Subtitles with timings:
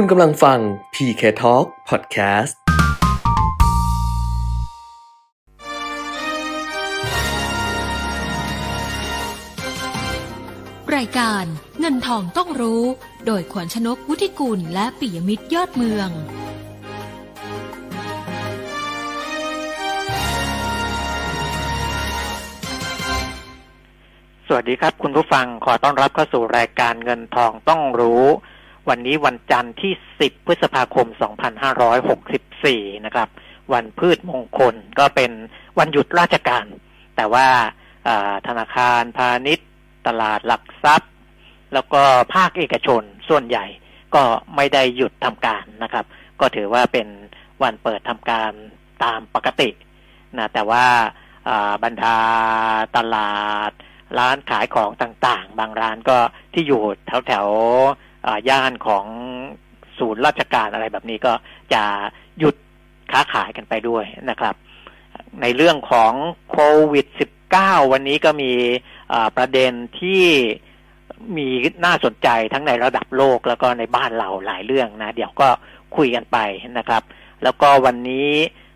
[0.00, 0.58] คุณกำลังฟัง
[0.94, 2.54] PK Talk Podcast
[10.96, 11.44] รายการ
[11.80, 12.82] เงินทองต้องรู้
[13.26, 16.08] โดยขวัญชนกวุฒิกุลและปิยมิตรยอดเมือง
[24.46, 28.24] สวัสดีครับคุณผู้ฟังขอต้อนรับเข้าสู่รายการเงินทองต้องรู้
[28.88, 31.06] วันนี้วันจันทร์ที่ 10 พฤษภาคม
[32.26, 33.28] 2564 นะครับ
[33.72, 35.30] วันพืชมงคลก็เป็น
[35.78, 36.66] วันหยุดราชการ
[37.16, 37.46] แต่ว่า
[38.46, 39.68] ธนาคารพาณิชย์
[40.06, 41.10] ตลาดหลักทรัพย์
[41.74, 42.02] แล้วก็
[42.34, 43.64] ภาคเอกชนส่วนใหญ่
[44.14, 44.22] ก็
[44.56, 46.04] ไม่ได้หยุดทำการนะครับ
[46.40, 47.08] ก็ถือว่าเป็น
[47.62, 48.52] วันเปิดทำการ
[49.04, 49.70] ตามปกติ
[50.38, 50.86] นะแต่ว่า
[51.84, 52.16] บรรดา
[52.96, 53.34] ตลา
[53.68, 53.70] ด
[54.18, 56.18] ร้านขายของต่างๆ บางร้านก็
[56.54, 57.46] ที่อยู่แถวแถว
[58.48, 59.06] ย่านของ
[59.98, 61.32] ศูนย์ราชการอะไรแบบนี้ก็
[61.72, 61.82] จะ
[62.38, 62.54] หยุด
[63.12, 64.54] ค้าขายกันไปด้วยนะครับ
[65.42, 66.12] ในเรื่องของ
[66.50, 66.58] โค
[66.92, 67.06] วิด
[67.50, 68.52] -19 วันนี้ก็มี
[69.36, 70.24] ประเด็นที่
[71.36, 71.48] มี
[71.84, 75.48] น่าสนใจทั้งในระดับโลกแล้วก็ในบ้านเราหลายเรื่องนะ เดี๋ยวก็
[75.96, 76.38] คุยกันไป
[76.78, 77.02] นะครับ
[77.42, 78.30] แล้วก็วันนี้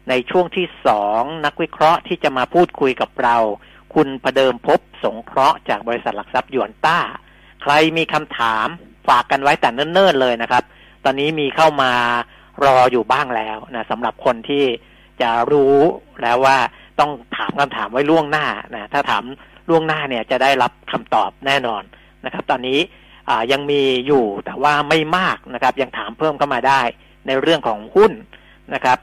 [0.09, 3.37] ในช่วงที่สองนักวิเคราะห์ที่จะมาพูดคุยกับเรา
[3.95, 6.99] คุณพเดิมพบสงเคราะห์จากบริษัทหลักทรัพย์ยวนต้า
[7.63, 8.67] ใครมีคำถาม
[9.09, 10.63] ฝากกันไว้แต่เนิ่นๆเลยนะครับ
[11.05, 11.93] ตอนนี้มีเข้ามา
[12.65, 14.65] รออยู่บ้างแล้วนะสำหรับคนที่
[15.21, 15.77] จะรู้
[16.23, 16.59] แล้วว่า
[17.01, 19.25] ต้องถามคำถามไว้ล่วงหน้านะถ้าถาม
[19.69, 21.83] ล่วงหน้าเนี่ยจะได้รับคำตอบแน่นอน
[22.25, 22.79] นะครับ ตอนนี้
[23.53, 26.81] ยังมีอยู่แต่ว่าไม่มากนะครับ ยังถามเพิ่มเข้ามาได้
[27.27, 28.13] ในเรื่องของหุ้น
[28.75, 28.99] นะครับ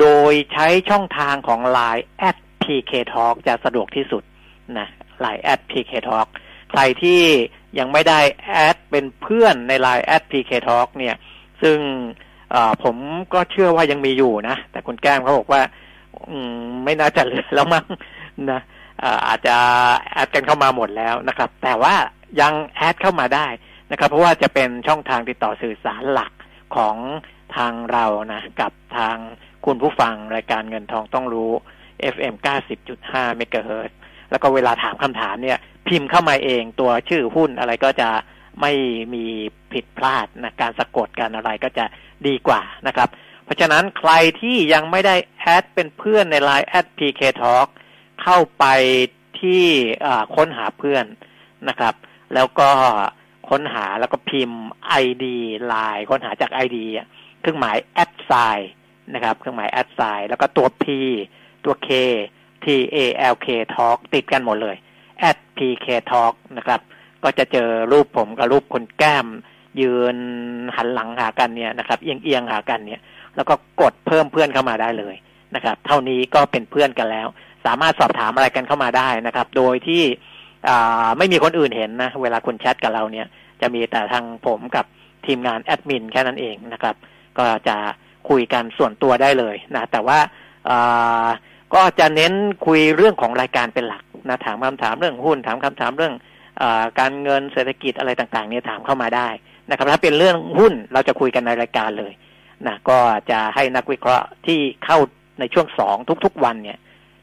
[0.00, 4.22] โดยใช้ช่องทางของ Line at PK Talk จะสะดวกที่สุด
[4.78, 4.88] นะ
[5.20, 6.28] ไลน์แอด PK Talk
[6.74, 7.22] ใครที่
[7.78, 11.16] ยังไม่ได้แอดเป็นเพื่อนในไลน์แอด PK Talk เนี่ย
[11.62, 11.78] ซึ่ง
[12.82, 12.96] ผม
[13.34, 15.62] ก็เชื่อว่ายังมีอยู่นะ แต่คุณแก้มเขาบอกว่า
[16.84, 17.84] ไม่น่าจะเหลือแล้วมั้ง
[18.50, 18.60] นะ
[19.26, 19.56] อาจจะ
[20.12, 21.94] แอดกันเข้ามาหมดแล้วนะครับ แต่ว่า
[22.40, 23.46] ยังแอดเข้ามาได้
[23.90, 26.32] นะครับ เพราะว่าจะเป็นช่องทางติดต่อสื่อสารหลัก
[26.76, 26.96] ของ
[27.56, 29.16] ทางเรานะ กับทาง
[29.66, 31.50] คุณผู้ฟังรายการเงินทองต้องรู้
[32.14, 32.34] FM
[32.86, 33.90] 90.5เมกะเฮิรต
[34.30, 35.58] แล้วก็เวลาถามคำถามเนี่ย
[35.88, 38.10] พิมพ์เข้ามาเองตัวชื่อหุ้นอะไรก็จะ
[38.60, 38.72] ไม่
[39.14, 39.24] มี
[39.72, 41.84] ผิดพลาดนะการสะกดการอะไรก็จะ
[42.26, 43.08] ดีกว่านะครับ
[43.44, 47.66] เพราะฉะนั้นใครที่ยังไม่ได้แอดเป็นเพื่อนใน Line แอด PK Talk
[48.22, 48.64] เข้าไป
[49.40, 49.64] ที่
[50.36, 51.04] ค้นหาเพื่อน
[51.68, 51.94] นะครับ
[52.34, 52.70] แล้วก็
[53.48, 54.64] ค้นหาแล้วก็พิมพ์
[55.04, 55.24] ID
[55.72, 56.78] Line ค้นหาจาก ID
[57.40, 58.72] เครื่องหมายแอดไซน์
[59.14, 60.84] นะครับเครื่องหมายแอดไซน์แล้วก็ตัว P
[61.64, 61.88] ตัว K
[62.64, 62.98] T A
[63.32, 64.76] L K Talk ติดกันหมดเลย
[65.28, 66.80] at PK Talk นะครับ
[67.24, 69.26] ก็จะเจอรูปผมกับรูปคนแก้ม
[69.80, 70.16] ยืน
[70.76, 73.00] หันหลังหากันเนี่ยนะครับ เอียงเอียงหากันเนี่ย
[73.36, 75.14] แล้วก็กดเพิ่มเพื่อนเข้ามาได้เลย
[75.54, 77.28] นะครับ เท่านี้ก็เป็นเพื่อนกันแล้ว
[77.66, 80.02] สามารถสอบถามอะไรกันเข้ามาได้นะครับ โดยที่
[81.18, 83.26] ไม่มีคนอื่นเห็นนะ เวลาคุณแชทกับเราเนี่ย
[83.60, 84.84] จะมีแต่ทางผมกับ
[85.26, 86.94] ทีมงานแอดมินแค่นั้นเองนะครับ
[87.38, 87.76] ก็จะ
[88.28, 90.18] คุยกันส่วนตัวได้เลยนะ แต่ว่า
[91.74, 92.32] ก็จะเน้น
[92.66, 96.14] คุยเรื่องของรายการเป็นหลัก นะถามคำถามเรื่องหุ้นถามคำถามเรื่อง
[96.62, 96.64] อ
[97.00, 99.28] การเงินเศรษฐกิจอะไรต่างๆเนี่ยถามเข้ามาได้
[99.70, 102.12] นะครับ ถ้าเป็นเรื่องหุ้นเราจะคุยกันในรายการเลย
[102.66, 102.98] นะก็
[103.30, 104.98] จะให้นักวิเคราะห์ที่เข้า
[105.40, 106.78] ในช่วงสองทุกๆวันเนี่ย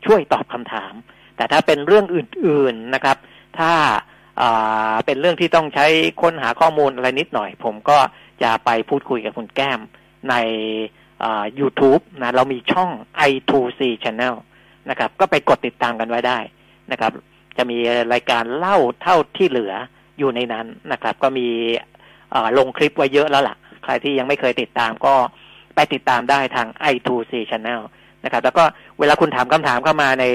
[0.05, 0.93] ช่วยตอบคำถาม
[1.35, 3.17] แต่ถ้าเป็นเรื่องอื่นๆนะครับ
[3.59, 3.71] ถ้า
[5.05, 5.85] เป็นเรื่องที่ต้องใช้
[6.21, 7.97] ค้นหาข้อมูลอะไรนิดหน่อย ผมก็
[8.43, 9.79] จะไปพูดคุยกับคุณแก้ม
[10.29, 10.35] ใน
[11.59, 12.89] YouTube นะเรามีช่อง
[13.29, 14.35] i2c channel
[14.89, 16.39] นะครับ ก็ไปกดติดตามกันไว้ได้
[16.91, 17.11] นะครับ
[17.57, 17.77] จะมี
[18.13, 19.73] รายการเล่าเท่าที่เหลือ
[20.19, 21.47] อยู่ในนั้นนะครับ ก็มี
[22.57, 25.15] ลงคลิปไว้เยอะแล้วล่ะ ใครที่ยังไม่เคยติดตามก็
[25.75, 27.81] ไปติดตามได้ทาง i2c channel
[28.23, 28.63] นะครับ แล้วก็
[28.99, 30.25] เวลาคุณถามคำถามเข้ามาใน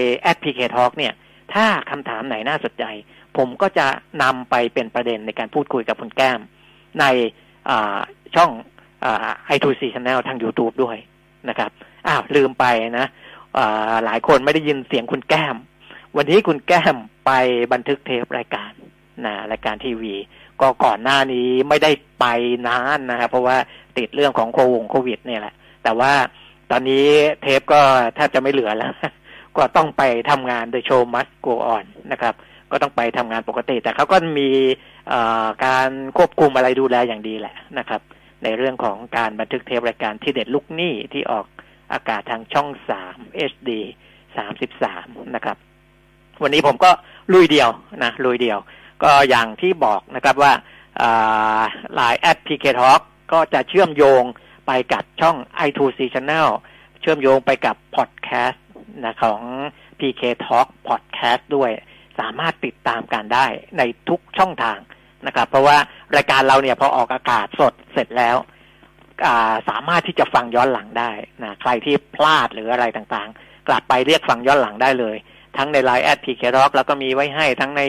[0.42, 1.14] PK Talk เนี่ย
[1.54, 2.84] ถ้าคำถามไหนน่าสนใจ
[3.36, 3.86] ผมก็จะ
[4.22, 6.40] นำไปเป็นประเด็นในการพูดคุยกับคุณแก้ม
[7.00, 7.04] ใน
[8.36, 8.50] ช่อง
[9.46, 10.96] ไอทูซีชแนลทาง YouTube ด้วย
[11.48, 11.70] นะครับ
[12.06, 12.64] อ้าวลืมไป
[12.98, 13.06] นะ
[14.04, 15.56] หลายคนไม่ได้ยินเสียงคุณแก้ม
[16.18, 16.96] วันนี้คุณแก้ม
[17.26, 17.30] ไป
[17.72, 18.72] บันทึกเทปรายการ
[19.24, 20.14] นะรายการทีวี
[20.60, 21.90] ก็ก่อนหน้านี้ไม่ได้
[22.20, 22.24] ไป
[22.66, 23.56] นานนะครับเพราะว่า
[23.98, 25.54] ติดเรื่องของโควงโควิดเนี่ยแหละ
[25.84, 26.12] แต่ว่า
[26.70, 27.06] ตอนนี้
[27.42, 27.80] เทปก็
[28.14, 28.92] แทบจะไม่เหลือแล้ว
[29.56, 32.34] ก็ต้องไปทำงานโดยโชว์มัสโกออนนะครับ
[32.70, 34.50] ก็ต้องไปทำงานปกติ แต่เขาก็มี
[35.66, 38.00] การควบคุมอะไรดูแลอย่างดีแหละนะครับ
[38.42, 41.46] ในเรื่องของการบันทึกเทปรายการที่เด็ดลุกหนี่ที่ออก
[41.92, 43.18] อากาศทางช่องสาม
[43.52, 43.70] HD
[44.36, 45.56] สามสิบสามนะครับ
[46.42, 46.90] วันนี้ผมก็
[47.32, 47.68] ลุยเดียว
[48.02, 48.58] นะลุยเดียว
[49.02, 50.52] ก็อย่างที่บอกนะครับว่า
[51.96, 53.00] หลายแอด PK Talk
[53.32, 54.22] ก็จะเชื่อมโยง
[54.66, 55.36] ไปกับช่อง
[55.66, 56.48] i2c Channel
[57.00, 58.64] เชื่อมโยงไปกับพอดแคสต์
[59.04, 59.40] นะของ
[59.98, 61.70] PK Talk Podcast ด้วย
[62.18, 63.46] สามารถติดตามกันได้
[63.78, 64.78] ในทุกช่องทาง
[65.26, 65.76] นะครับ เพราะว่า
[66.16, 68.36] รายการเราเนี่ยพอออกอากาศสดเสร็จแล้ว
[69.68, 71.10] สามารถที่จะฟังย้อนหลังได้
[71.42, 75.16] นะใครที่พลาดหรืออะไรต่างๆ กลับไปเรียกฟังย้อนหลังได้เลย
[75.58, 77.82] ทั้งใน Line แอด PK Talk แล้วก็มีไว้ให้ทั้งใน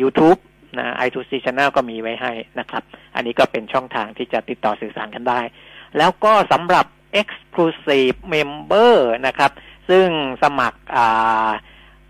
[0.00, 0.36] ยูทูบ
[0.78, 2.82] นะ i2c Channel ก็มีไว้ให้นะครับ
[3.14, 5.40] อันนี้ก็เป็นช่องทางที่จะติดต่อสื่อสารกันได้
[5.98, 6.86] แล้วก็สำหรับ
[7.20, 8.94] Exclusive Member
[9.26, 9.50] นะครับ
[9.88, 10.06] ซึ่ง
[10.42, 10.80] สมัคร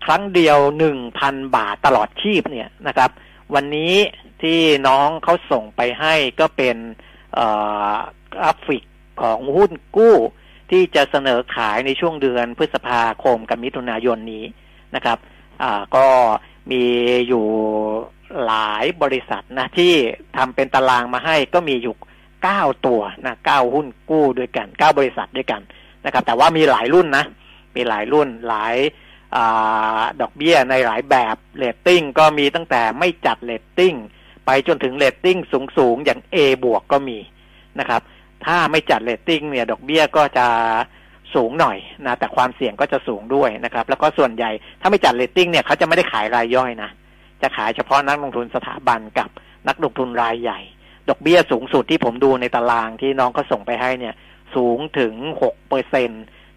[0.05, 3.09] ครั้งเดียวหนึ่งพันบาทตลอดชีพเนี่ยนะครับ
[3.53, 3.95] วันนี้
[4.41, 6.77] ที่น้องเขาส่งไปให้ก็เป็น
[8.33, 8.83] กราฟิก
[9.21, 10.15] ของหุ้นกู้
[10.71, 14.43] ที่จะเสนอขายในช่วงเดือนพฤษภาคมกับมิถุนายนนี้
[14.95, 15.17] นะครับ
[15.95, 16.07] ก็
[16.71, 16.83] มี
[17.27, 17.45] อยู่
[18.45, 19.93] หลายบริษัทนะที่
[20.37, 21.95] ทำเป็นตารางมาให้ก็มีอยู่
[22.43, 25.61] เก้าตัวนะเก้าหุ้นกู้ด้วยกันเก้าบริษัทด้วยกัน
[26.05, 27.25] นะครับ แต่ว่ามีหลายรุ่นนะ
[27.75, 28.75] มีหลายรุ่นหลาย
[29.35, 29.37] อ
[30.21, 33.95] ดอกเบี้ยในหลายแบบเลตติ้งก็มีตั้งแต่ไม่จัดเลตติ้ง
[34.45, 35.37] ไปจนถึงเลตติ้ง
[35.77, 37.17] สูงๆ อย่าง A บวกก็มี
[37.79, 38.01] นะครับ
[38.45, 40.47] ถ้าไม่จัดเลตติ้งเนี่ยดอกเบี้ยก็จะ
[41.35, 44.51] สูงหน่อยนะแต่ความเสี่ยงก็จะสูงด้วยนะครับ แล้วก็ส่วนใหญ่
[44.81, 46.89] ถ้าไม่จัดเลตติ้งเนี่ยเขาจะไม่ได้ขายรายย่อยนะ
[47.41, 49.29] จะขายเฉพาะนักลงทุนสถาบันกับ
[49.67, 50.59] นักลงทุนรายใหญ่
[51.09, 54.15] ดอกเบี้ยสูงสุดที่ผมดูในตารางที่น้องก็ส่งไปให้เนี่ย
[54.55, 56.09] สูงถึงหกเปอร์เซ็น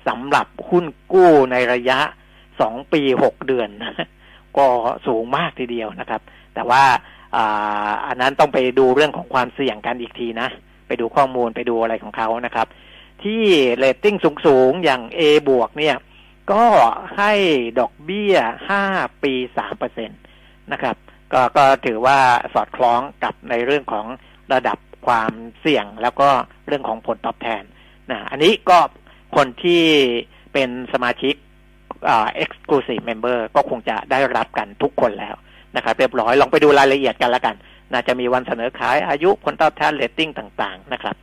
[0.09, 1.99] สำหรับหุ้นกู้ในระยะ
[2.61, 3.69] สองปีหกเดือน
[4.57, 4.67] ก็
[5.07, 6.21] สูงมากทีเดียวนะครับ
[6.55, 6.85] แต่ว่า
[8.07, 10.49] อันนั้นต้องไปดูเรื่องของความเสี่ยงกันอีกทีนะ
[11.01, 12.67] ดูข้อมูลไปดูอะไรของเขานะครับ
[13.25, 13.45] ที่
[13.79, 15.97] เรตติ้งสูงๆ อย่าง A บวกเนี่ย
[16.53, 16.65] ก็
[17.17, 17.33] ให้
[17.81, 18.37] ดอกเบี้ย
[18.71, 18.85] ห้า
[19.23, 20.15] ปีสามเปอร์เซ็นต
[20.73, 20.97] นะครับ
[21.33, 22.19] ก็ก็ถือว่า
[22.55, 24.07] สอดคล้องกับในเรื่องของ
[24.53, 26.29] ระดับความเสี่ยงแล้วก็
[26.67, 27.63] เรื่องของผลตอบแทน
[28.11, 28.79] นะอันนี้ก็
[29.37, 29.83] คนที่
[30.53, 31.35] เป็นสมาชิก
[32.09, 35.37] อ่า exclusive member ก็คงจะได้รับกันทุกคนแล้ว
[35.77, 37.55] นะครับ เรียบร้อยลองไปดูรายละเอียดกันแล้วกัน
[37.95, 41.17] น่าจะมีวันเสนอขายอายุผลตอบแทนเรตติ้งต่างๆนะครับ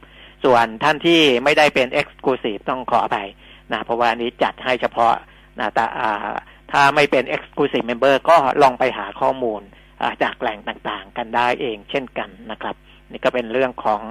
[0.44, 3.30] ส่วนท่านที่ไม่ได้เป็น exclusive ต้องขออภัย
[3.72, 5.14] นะเพราะว่านี้จัดให้เฉพาะ
[5.60, 5.86] นะแต่
[6.72, 9.62] ถ้าไม่เป็น exclusive member ก็ลองไปหาข้อมูล
[10.24, 12.76] จากแหล่งต่างๆ กันได้เองเช่นกันนะครับ
[13.12, 14.02] นี่ก็เป็นเรื่องของ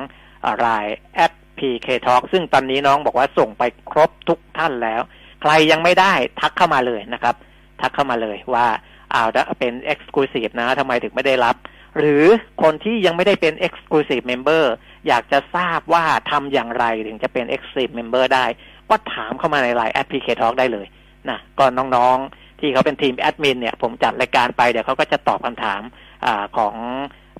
[0.64, 5.00] รายแอป PK Talk ซึ่งตอนนี้น้องบอกว่าส่งไปครบทุกท่านแล้ว
[5.42, 7.34] ใครยังไม่ได้ทักเข้ามาเลยนะครับ
[7.80, 8.66] ทักเข้ามาเลยว่า
[9.14, 9.28] อ้าว
[9.58, 11.56] เป็น Exclusive นะทำไมถึงไม่ได้รับ
[11.98, 12.24] หรือ
[12.62, 14.64] คนที่ยังไม่ได้เป็น Exclusive Member
[15.08, 18.44] อยากจะทราบว่าทำอย่างไรถึงจะเป็น Exclusive Member ได้
[18.90, 20.86] ก็ถามเข้ามาในไลน์แอป PK Talk ได้เลย
[21.28, 25.80] นะก็น้องๆ ที่เขาเป็นทีมแอดมินเนี่ย ผมจัดรายการไปเดี๋ยวเขาก็จะตอบคำถาม
[26.24, 26.26] อ
[26.56, 26.74] ของ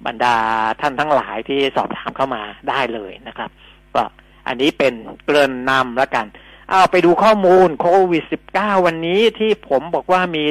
[0.07, 0.37] บรรดา
[0.81, 3.51] ท่านทั้งหลายที่สอบถามเข้ามาได้เลยนะครับ
[3.95, 4.05] ก็
[4.47, 4.95] อันนี้เป็น
[5.25, 6.27] เกริ่นนำแล้วกัน
[6.69, 8.25] เอาไปดูข้อมูลโควิด
[8.55, 10.47] -19 วันนี้ที่ผมบอกว่ามี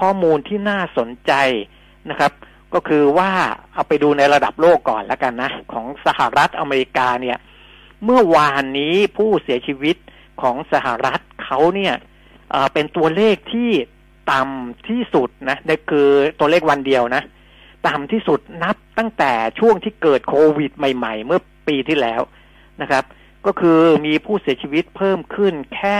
[0.00, 1.32] ข้อมูลที่น่าสนใจ
[2.10, 2.32] นะครับ
[2.74, 3.30] ก็คือว่า
[3.72, 7.38] เอาไปดูในระดับโลกก่อนแล้วกันนะ ของสหรัฐอเมริกาเนี่ย
[8.04, 9.96] เมื่อวานนี้ผู้เสียชีวิต
[10.42, 11.94] ของสหรัฐเขาเนี่ย
[12.72, 13.70] เป็นตัวเลขที่
[14.32, 16.08] ต่ำที่สุดนะนี่คือ
[16.38, 17.22] ตัวเลขวันเดียวนะ
[17.86, 22.20] ต่ำที่สุดนับตั้งแต่ช่วงที่เกิดโควิดใหม่ ๆ เมื่อปีที่แล้ว
[22.82, 23.04] นะครับ
[23.46, 25.98] ก็คือมีผู้เสียชีวิตเพิ่มขึ้นแค่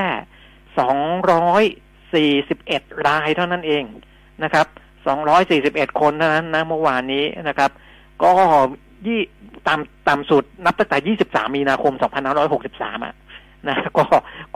[0.79, 0.99] สอง
[1.33, 3.85] ร้ยี่ิบเอ็ดรายเท่านั้นเอง
[4.45, 4.67] นะครับ
[5.07, 7.71] สองร้อยสี่สิบเอ็ดคนเท่านั้นนะเมื่อวานนี้นะครับ
[8.23, 8.33] ก็
[9.07, 9.21] ยี่
[9.69, 13.15] ต่ำต่ำสุดนับตั้งแต่ยี่สิบสามีนาคมสองพันห้าร้อยหกสิบสามอะ
[13.69, 14.05] นะก็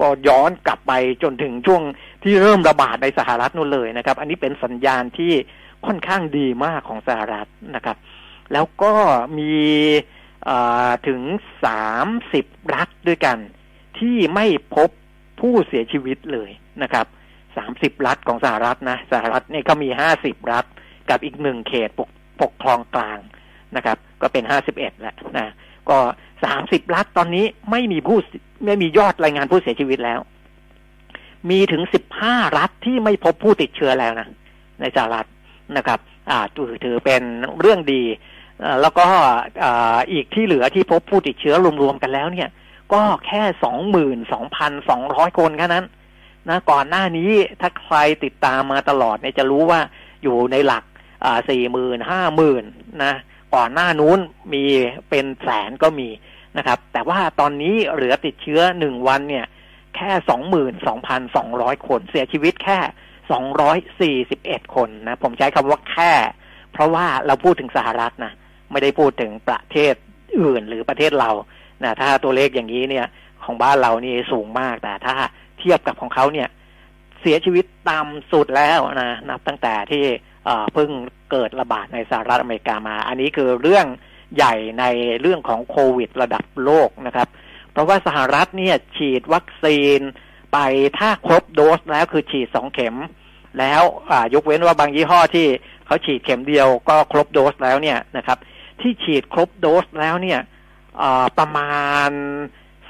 [0.01, 0.93] ก็ย้อนกลับไป
[1.23, 1.83] จนถึงช่วง
[2.23, 5.33] ที่เริ่มระบาดในสหรัฐนู่นเลยนะครับ อันนี้เป็นสัญญาณที่
[5.87, 7.97] ค่อนข้างดีมากของสหรัฐนะครับ
[8.53, 8.93] แล้วก็
[9.39, 9.55] มี
[11.09, 11.21] ถึง
[11.65, 13.39] สามสิบรัฐด้วยกัน
[13.99, 14.91] ที่ไม่พบ
[15.41, 16.51] ผู้เสียชีวิตเลย
[16.83, 17.07] นะครับ
[17.57, 20.65] สามสิบรัฐของสหรัฐนะสหรัฐนี่ก็มีห้าสิบรัฐ
[21.11, 23.19] กับอีกหนึ่งเขตปกปกครองกลาง
[23.77, 25.53] นะครับ ก็เป็นห้าสิบเอ็ดแหละนะ
[25.91, 25.99] ก็
[26.45, 28.19] สามสิบรัฐตอนนี้ไม่มีผู้
[28.65, 30.21] ไม่มียอดรายงานผู้เสียชีวิตแล้ว
[31.51, 34.29] มีถึงสิบห้ารัฐที่ไม่พบผู้ติดเชื้อแล้วนะ
[34.81, 35.27] ในสหรัฐ
[35.77, 35.99] นะครับ
[36.31, 37.23] อ่าถือถือเป็น
[37.61, 38.03] เรื่องดี
[38.83, 39.07] แล้วก็
[40.13, 42.49] อีกที่เหลือที่พบผู้ติดเชื้อรวมๆกันแล้วเนี่ย
[42.93, 45.85] ก็แค่สองหมื่นสองพันสองร้อยคนแค่นั้น
[46.49, 47.31] นะก่อนหน้านี้
[47.61, 49.81] ถ้าใครติดตามมาตลอดเนี่ยจะรู้ว่า
[50.23, 50.85] อยู่ในหลัก
[51.49, 52.65] สี่หมื่นห้าหมื่น
[53.05, 53.15] นะ
[53.55, 54.19] ก่อนหน้านู้น
[54.53, 54.65] มี
[55.11, 56.09] เป็นแสนก็มี
[56.57, 59.47] นะครับ แต่ว่าตอนนี้เหลือติดเชื้อหนึ่งวันเนี่ย
[59.97, 62.79] แค่สองหมื่นสองพันสองร้อยคนเสียชีวิตแค่
[63.33, 66.13] สองร้อยสี่สิบเอ็ดคนนะ ผมใช้คำว่าแค่
[66.73, 68.33] เพราะว่าเราพูดถึงสหรัฐนะ
[68.71, 69.95] ไม่ได้พูดถึงประเทศ
[70.41, 71.31] อื่นหรือประเทศเรา
[71.85, 73.07] นะถ้าตัวเลขอย่างนี้เนี่ย
[73.45, 75.17] ของบ้านเรานี่สูงมากแต่ถ้า
[75.61, 76.49] เทียบกับของเขาเนี่ย
[77.21, 80.05] เสียชีวิตต่ำสุดแล้วนะนับตั้งแต่ที่
[80.73, 80.91] เพิ่ง
[81.31, 83.87] เกิดระบาดในสหรัฐอเมริกามา อันนี้คือเรื่อง
[84.37, 84.85] ใหญ่ใน
[85.21, 87.29] เรื่องของโควิด ระดับโลกนะครับ
[87.73, 90.01] เพราะว่าสหรัฐเนี่ยฉีดวัคซีน
[90.53, 90.59] ไป
[90.99, 92.97] ถ้าครบโดสแล้วคือฉีดสองเข็ม
[93.59, 93.83] แล้ว
[94.35, 95.47] ยกเว้นว่าบางยี่ห้อที่
[95.87, 98.39] เขาฉีดเข็มเดียวก็ครบโดสแล้วเนี่ยนะครับ
[98.81, 100.41] ที่ฉีดครบโดสแล้วเนี่ย
[101.39, 102.11] ประมาณ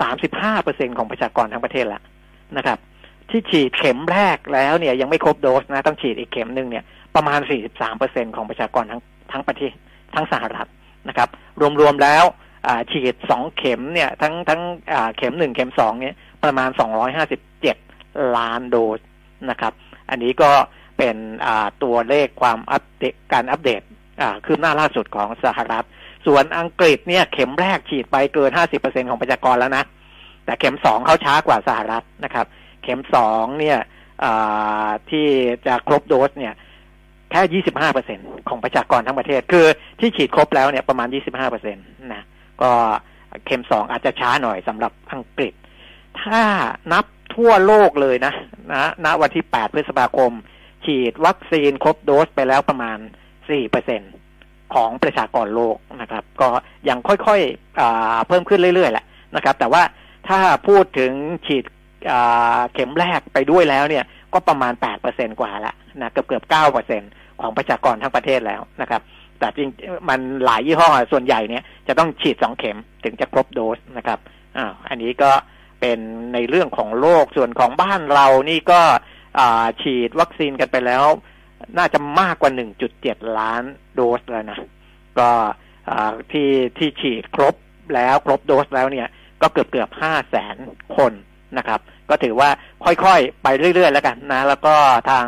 [0.01, 2.03] สามสิบห้าเปอร์เซ็นของประชากรทั้งประเทศล้ว
[2.57, 2.79] นะครับ
[3.31, 9.01] ที่ฉีดเข็มแรกแล้วเนี่ยยังไม่ครบโดสนะต้องฉีดอีกเข็มหนึ่งเนี่ยประมาณสี่สิบสามเปอร์เซ็นของประชากรทั้ง
[9.33, 9.73] ทั้งประเทศ
[10.15, 10.69] ทั้งสหรัฐ
[11.09, 11.29] นะครับ
[11.81, 12.25] รวมๆแล้ว
[12.93, 14.61] ฉีดสองเข็มเนี่ยทั้งทั้ง
[15.17, 16.15] เข็มหนึ่งเข็มสองเนี่ย
[16.45, 17.77] ประมาณสองร้อยห้าสิบเจ็ด
[18.37, 19.01] ล้านโดส
[19.51, 19.73] นะครับ
[20.11, 20.51] อันนี้ก็
[20.99, 21.17] เป็น
[21.83, 23.83] ตัวเลขความอัปเดตการอัปเดต
[24.45, 25.87] คืบหน้าล่าสุดของสหรัฐ
[26.27, 29.85] ส่วนอังกฤษเนี่ยเข็มแรกฉีดไปเกินห้าสิบเปอร์เซ็นของประชากรแล้วนะ
[30.45, 32.47] แต่เข็มสองเขาช้ากว่าสหรัฐนะครับ
[32.83, 33.79] เข็มสองเนี่ย
[35.11, 35.27] ที่
[35.67, 36.55] จะครบโดสเนี่ย
[37.31, 38.19] แค่ยี่สิบห้าเปอร์เซ็น
[38.49, 39.67] ของประชากรทั้งประเทศ คือ
[40.01, 41.81] ที่ฉีดครบแล้วเนี่ยประมาณยี่สิบห้าเปอร์เซ็นต
[42.13, 42.23] นะ
[42.63, 42.71] ก็
[43.47, 45.53] เข็มสองอาจจะช้าหน่อยสำหรับอังกฤษ
[46.23, 46.43] ถ้า
[46.93, 47.05] นับ
[47.37, 48.35] ทั่วโลกเลยนะ
[48.73, 50.33] นะณวันที่แปดพฤษภาคม
[50.85, 52.99] ฉีดวัคซีนครบโดสไปแล้วประมาณ
[53.51, 54.01] สี่เปอร์เซ็น
[54.75, 56.49] ของประชากรโลกนะครับ ก็
[56.89, 59.05] ยังค่อยๆเพิ่มขึ้นเรื่อยๆแหละ
[59.37, 59.83] นะครับ แต่ว่า
[60.29, 61.13] ถ้าพูดถึง
[61.47, 61.65] ฉีด
[62.73, 67.03] เข็มแรกไปด้วยแล้วเนี่ย ก็ประมาณแปดเปอร์เซ็นกว่าละนะเกือบเกือบเก้าเปอร์เซ็น
[67.41, 69.03] ของประชากรทั้งประเทศแล้วนะครับ
[69.39, 69.71] แต่จริง
[70.09, 74.19] มันหลายยี่ห้อส่วนใหญ่เนี่ยจะต้องฉีดสองเข็มถึงจะครบโดสนะครับ
[74.57, 75.31] อ่าอันนี้ก็
[75.81, 75.99] เป็น
[76.35, 78.81] ในเรื่องของโลกส่วนของบ้านเรานี่ก็
[79.83, 81.05] ฉีดวัคซีนกันไปแล้ว
[81.79, 83.63] น่าจะมากกว่าหนึ่งจุดเจ็ดล้าน
[83.95, 84.59] โดสแล้วนะ
[85.19, 85.31] ก็
[86.33, 87.55] ที่ที่ฉีดครบ
[87.95, 89.09] แล้วครบโดสแล้วเนี่ย
[89.43, 90.57] ก็เกือบเกือบห้าแสน
[90.97, 91.13] คน
[91.59, 91.81] นะครับ
[92.11, 92.51] ก็ถือว่า
[92.85, 94.75] ค่อยๆ ไปเรื่อยๆ แล้วกันนะ แล้วก็
[95.11, 95.27] ทาง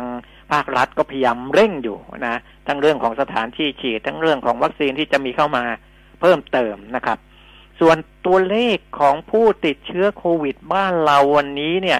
[0.51, 5.63] ภาครัฐก็พยายามเร่งอยู่นะ ทั้งเรื่องของสถานที่ฉีด ทั้งเรื่องของวัคซีนที่จะมีเข้ามา
[6.21, 7.17] เพิ่มเติมนะครับ
[7.79, 11.99] ส่วนตัวเลขของผู้ติดเชื้อโควิดบ้านเราวันนี้เนี่ย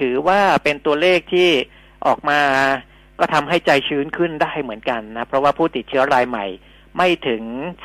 [0.00, 1.50] ถือว่าเป็นตัวเลขที่
[2.06, 2.40] ออกมา
[3.18, 6.46] ก็ทำให้ใจชื้นขึ้นได้เหมือนกันนะ เพราะว่าผู้ติดเชื้อรายใหม่
[6.96, 7.42] ไม่ถึง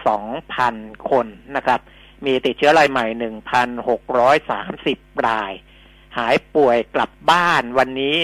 [0.08, 0.76] สองพัน
[1.10, 1.80] คนนะครับ
[2.26, 4.98] มีติดเชื้อรายใหม่หนึ่งพันหกร้อยสามสิบ
[5.28, 5.52] ราย
[6.18, 8.18] หายป่วยกลับบ้านวันนี้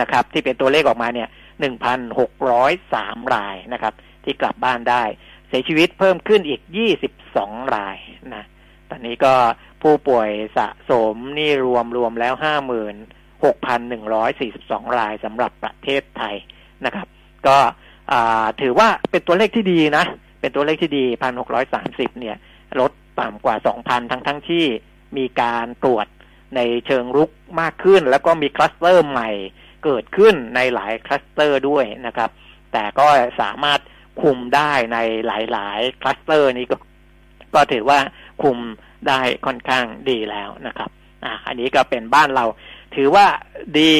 [0.00, 1.28] นะครับ ที่เป็นตัวเลขออกมาเนี่ย
[1.60, 3.94] หนึ่งพันหกร้อยสามรายนะครับ
[4.24, 5.02] ที่กลับบ้านได้
[5.48, 7.96] เสียชีวิตเพิ่มขึ้นอีกยี่สิบสองราย
[8.34, 8.44] นะ
[8.90, 9.34] ตอนนี้ก็
[9.82, 12.96] ผู้ป่วยสะสมนี่รวมรวมแล้วห้าหมื่น
[13.44, 16.36] หกพันหนึ่งร้อยสี่สิบสองรายสำหรับประเทศไทย
[16.84, 17.06] นะครับ
[17.46, 17.58] ก็
[18.60, 20.04] ถือว่าเป็นตัวเลขที่ดีนะ
[20.40, 22.36] เป็นตัวเลขที่ดีพันหกร้อยสามสิบเนี่ย
[22.80, 24.64] ลด ต่ำกว่าสองพันทั้งทั้งที่
[25.16, 26.06] มีการตรวจ
[26.56, 27.30] ในเชิงรุก
[27.60, 29.30] มากขึ้น แล้วก็มีคลัสเตอร์ใหม่
[29.84, 32.30] เกิดขึ้นในหลายคลัสเตอร์ด้วยนะครับ
[32.72, 33.06] แต่ก็
[33.40, 33.80] สามารถ
[34.22, 36.76] คุมได้ในหลาย ๆ คลัสเตอร์นี้ก็
[37.54, 37.98] ก็ถือว่า
[38.42, 38.58] คุม
[39.08, 40.90] ได้ค่อนข้างดีแล้วนะครับ
[41.24, 42.44] อ่าอันนี้ก็เป็นบ้านเรา
[42.94, 43.26] ถือว่า
[43.80, 43.96] ดี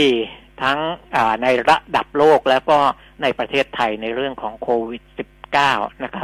[0.63, 0.79] ทั้ง
[1.43, 2.79] ในระดับโลกแล้วก็
[3.23, 5.03] ในประเทศไทยในเรื่องของโควิด
[5.55, 6.24] -19 นะครั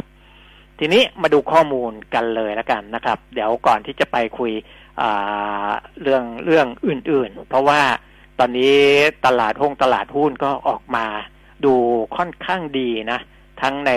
[0.83, 4.51] ทีนี้มาดูข้อมูลกันเลยแล้วกันนะครับ เดี๋ยวก่อนที่จะไปคุย
[6.01, 7.81] เรื่องเรื่องอื่นๆ เพราะว่า
[8.39, 8.77] ตอนนี้
[9.25, 11.05] ตลาดหุ้นตลาดหุ้นก็ออกมา
[11.65, 11.73] ดู
[12.17, 13.19] ค่อนข้างดีนะ
[13.61, 13.91] ทั้งใน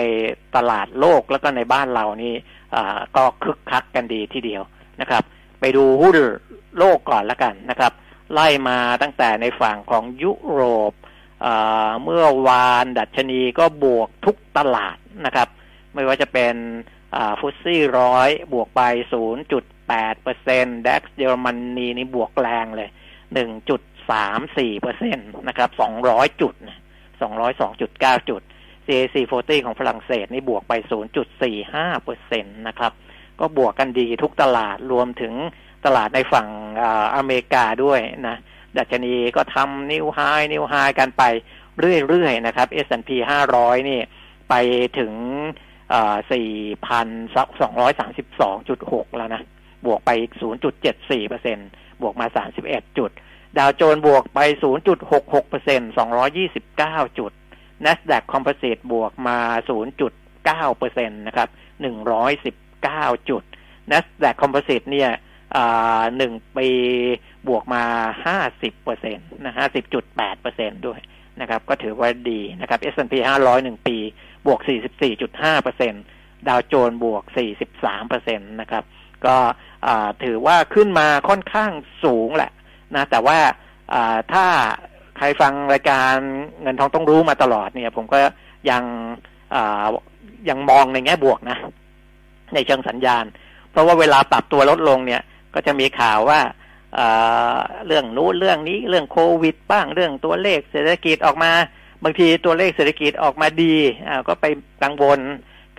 [0.55, 2.33] ตลาดโลกแล้วก็ในบ้านเรานี่
[3.15, 4.63] ก็คึกคักกันดีทีเดียว
[5.01, 5.23] นะครับ
[5.59, 6.17] ไปดูหุ้น
[6.77, 7.91] โลกก่อนแล้วกันนะครับ
[8.33, 10.61] ไล่มาตั้งแต่ในฝั่งของยุโร
[10.91, 10.93] ป
[12.03, 15.49] เมื่อวานดัชนีก็บวกทุกตลาดนะครับ
[15.95, 16.55] ไม่ว่าจะเป็น
[17.39, 18.81] ฟุตซี่ร้อยบวกไป
[19.53, 21.47] 0.8เปอร์เซ็นต์ดัคเยอรม
[21.77, 22.89] นีนี่บวกแรงเลย
[23.65, 25.69] 1.34เปอร์เซ็นต์นะครับ
[26.05, 26.53] 200 จุด
[27.21, 28.41] 202.9 จุด
[28.87, 30.73] CAC 40 ของฝรั่งเศสนี่บวกไป
[31.39, 32.91] 0.45เปอร์เซ็นต์นะครับ
[33.39, 35.33] ก็บวกกันดีทุกตลาดรวมถึง
[35.85, 36.47] ตลาดในฝั่ง
[37.15, 38.37] อเมริกาด้วยนะ
[38.77, 41.23] ดัชนีก็ทำ new high new high กันไป
[42.07, 43.09] เรื่อยๆนะครับ S&P
[43.51, 43.99] 500 นี่
[44.49, 44.53] ไป
[44.99, 45.13] ถึง
[46.31, 46.51] สี่
[46.87, 47.07] พัน
[47.61, 49.41] สองร้อยสามสิบสองจุดหกแล้วนะ
[49.85, 51.57] บวกไปอีกศูนย์จุดเจ็ดสี่เปอร์เซ็น
[52.01, 53.11] บวกมาสามสิบเอ็ดจุด
[53.57, 57.31] ดาวโจนส์บวกไปศูนย์จุดหกหกเปอร์เซ็นสองร้อยยี่สิบเก้าจุด
[57.85, 59.37] NASDAQ Composite บวกมา
[59.69, 60.13] ศูนย์จุด
[60.77, 61.49] เปอร์เซ็นตนะครับ
[61.81, 63.43] หนึ่งร้อยสิบเก้าจุด
[63.91, 65.09] NASDAQ Composite เนี่ย
[66.17, 66.69] หนึ่งปี
[67.47, 67.83] บวกมา
[68.25, 70.99] ห้าสิบเปอร์เซ็นตนะห้าสิบจุดแปดเปอร์เซ็นด้วย
[71.41, 73.97] นะครับ ก็ถือว่าดีนะครับ S&P 500หนึ่งปี
[74.45, 74.59] บวก
[75.11, 75.93] 44.5เปอร์เซ็น
[76.47, 77.23] ดาวโจนส์บวก
[77.67, 78.83] 43เปอร์เซ็นตนะครับ
[79.25, 79.35] ก็
[80.23, 81.71] ถือว่าขึ้นมาค่อนข้าง
[82.03, 82.51] สูงแหละ
[82.95, 83.39] นะ แต่ว่า
[84.33, 84.45] ถ้า
[85.17, 86.13] ใครฟังรายการ
[86.61, 88.17] เงินทองต้องรู้มาตลอดเนี่ย ผมก็
[88.69, 88.83] ยัง
[90.49, 91.57] ยังมองในแง่บวกนะ
[92.53, 93.25] ในเชิงสัญญาณ
[93.71, 95.21] เพราะว่าเวลาปรับตัวลดลงเนี่ย
[95.53, 96.41] ก็จะมีข่าวว่า
[97.87, 101.51] เรื่องนู้นเรื่องนี้เรื่องโควิด บ้างเรื่องตัวเลขเศรษฐกิจออกมา
[102.07, 103.75] บางทีตัวเลขเศรษฐกิจออกมาดี
[104.27, 104.45] ก็ไป
[104.83, 105.19] กังวล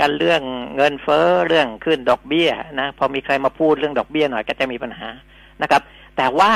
[0.00, 0.42] กันเรื่อง
[0.76, 5.08] เงินเฟ้อเรื่องขึ้นดอกเบี้ยนะพอมีใครมาพูดเรื่องดอกเบี้ยหน่อยก็จะมีปัญหา
[5.62, 5.82] นะครับ
[6.16, 6.52] แต่ว่า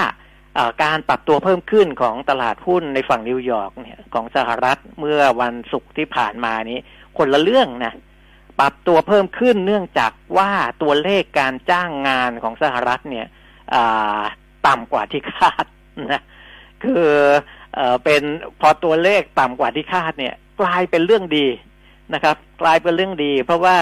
[0.82, 6.78] การปรับตัวเพิ่มขึ้นของตลาดหุ้นในฝั่งนิวยอร์กเนี่ยของสหรัฐเมื่อวันศุกร์ที่ผ่านมานี้
[7.18, 7.92] คนละเรื่องนะ
[8.60, 10.50] ปรับตัวเพิ่มขึ้นเนื่องจากว่า
[10.82, 13.26] ตัวเลขการจ้างงานของสหรัฐเนี่ย
[14.66, 15.66] ต่ำกว่าที่คาด
[16.12, 16.22] นะ
[16.84, 17.08] คือ
[17.74, 18.22] เอเป็น
[18.60, 21.46] พอตัวเลขต่ำกว่าที่คาดเนี่ย กลายเป็นเรื่องดี
[22.14, 23.76] นะครับ กลายเป็นเรื่องดี เพราะว่า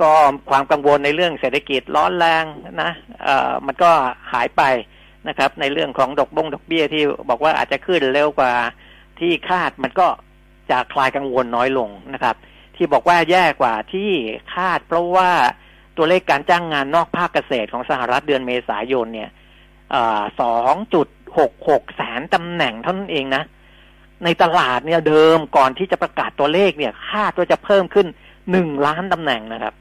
[0.00, 0.12] ก็
[0.50, 2.44] ความกังวลในเรื่องเศรษฐกิจร้อนแรง
[2.82, 2.90] นะ
[3.66, 3.90] มันก็
[4.32, 4.62] หายไป
[5.28, 8.52] นะครับ ในเรื่องของดอกบงดอกเบี้ยที่บอกว่าอาจจะขึ้นเร็วกว่า
[9.20, 10.08] ที่คาดมันก็
[10.70, 12.36] จะคลายกังวลน้อยลงนะครับ
[12.76, 14.10] ที่บอกว่าแย่กว่าที่
[14.54, 15.30] คาด เพราะว่า
[15.96, 19.30] ตัวเลขการจ้างงานนอกภาคเกษตรของสหรัฐเดือนเมษายนเนี่ย
[20.40, 21.06] สองจุด
[21.38, 23.42] หกหกแสนตำแหน่งเท่านั้นเองนะ
[24.24, 28.06] ในตลาดเนี่ยเดิมก่อนที่จะประกาศตัวเลขเนี่ยคาดว่าจะเพิ่มขึ้น
[28.50, 29.74] หนึ่งล้านตำแหน่งนะครับ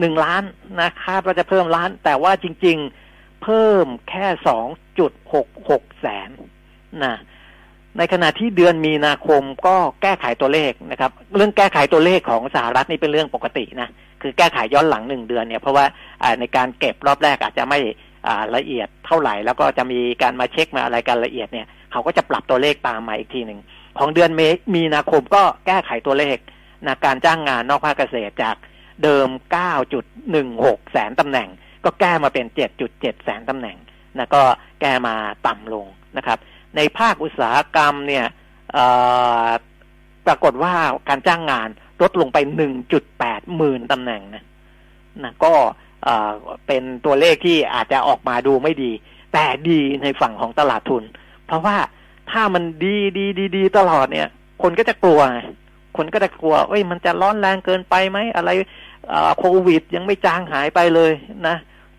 [0.00, 0.42] หนึ่งล้าน
[0.80, 2.78] นะคาดว่าจะเพิ่มล้าน แต่ว่าจริง
[3.10, 4.66] ๆ เพิ่มแค่สอง
[4.98, 6.30] จุดหกหกแสน
[7.04, 7.16] นะ
[7.98, 13.88] ในขณะที่เดือนมีนาคมก็แก้ไขตัวเลขนะครับ เรื่องแก้ไขตัวเลขของสหรัฐนี่เป็นเรื่องปกตินะ
[14.22, 15.84] คือแก้ไขย้อนหลังหนึ่งเดือนเนี่ยเพราะว่า
[16.40, 17.78] ในการเก็บรอบแรกอาจจะไม่
[18.56, 23.60] ละเอียดเท่าไหร่ แล้วก็จะมีการมาเช็คมาอะไรกันละเอียดเนี่ย เขาก็จะปรับตัวเลขตามมาอีกทีหนึ่ง
[23.98, 24.40] ของเดือนเม
[24.74, 26.36] มีนาคมก็แก้ไขตัวเลข
[26.86, 28.56] นะการจ้างงานนอกภาคเกษตรจาก
[29.02, 29.28] เดิม
[30.10, 31.48] 9.16 แสนตำแหน่ง
[31.84, 32.46] ก็แก้มาเป็น
[32.84, 33.76] 7.7 แสนตำแหน่ง
[34.18, 34.42] นะก็
[34.80, 35.14] แก้มา
[35.46, 36.38] ต่ำลงนะครับ
[36.76, 38.26] ในภาคอุตสาหกรรมเนี่ย
[40.26, 40.74] ปรากฏว่า
[41.08, 41.68] การจ้างงาน
[42.02, 42.38] ลดลงไป
[42.96, 44.44] 1.8 หมื่นตำแหน่งนะ
[45.24, 45.52] นะก็
[46.66, 48.92] เป็นตัวเลขที่อาจจะออกมาดูไม่ดี
[49.32, 51.02] แต่ดีในฝั่งของตลาดทุน
[51.46, 51.76] เพราะว่า
[52.30, 54.28] ถ้ามันดีดีดีดีตลอดเนี่ย
[54.62, 55.20] คนก็จะกลัว
[55.96, 58.50] คนก็จะกลัวเอ้ยมันจะร้อนแรงเกินไปไหมอะไร
[59.38, 61.12] โควิดยังไม่จางหายไปเลย
[61.46, 61.56] นะ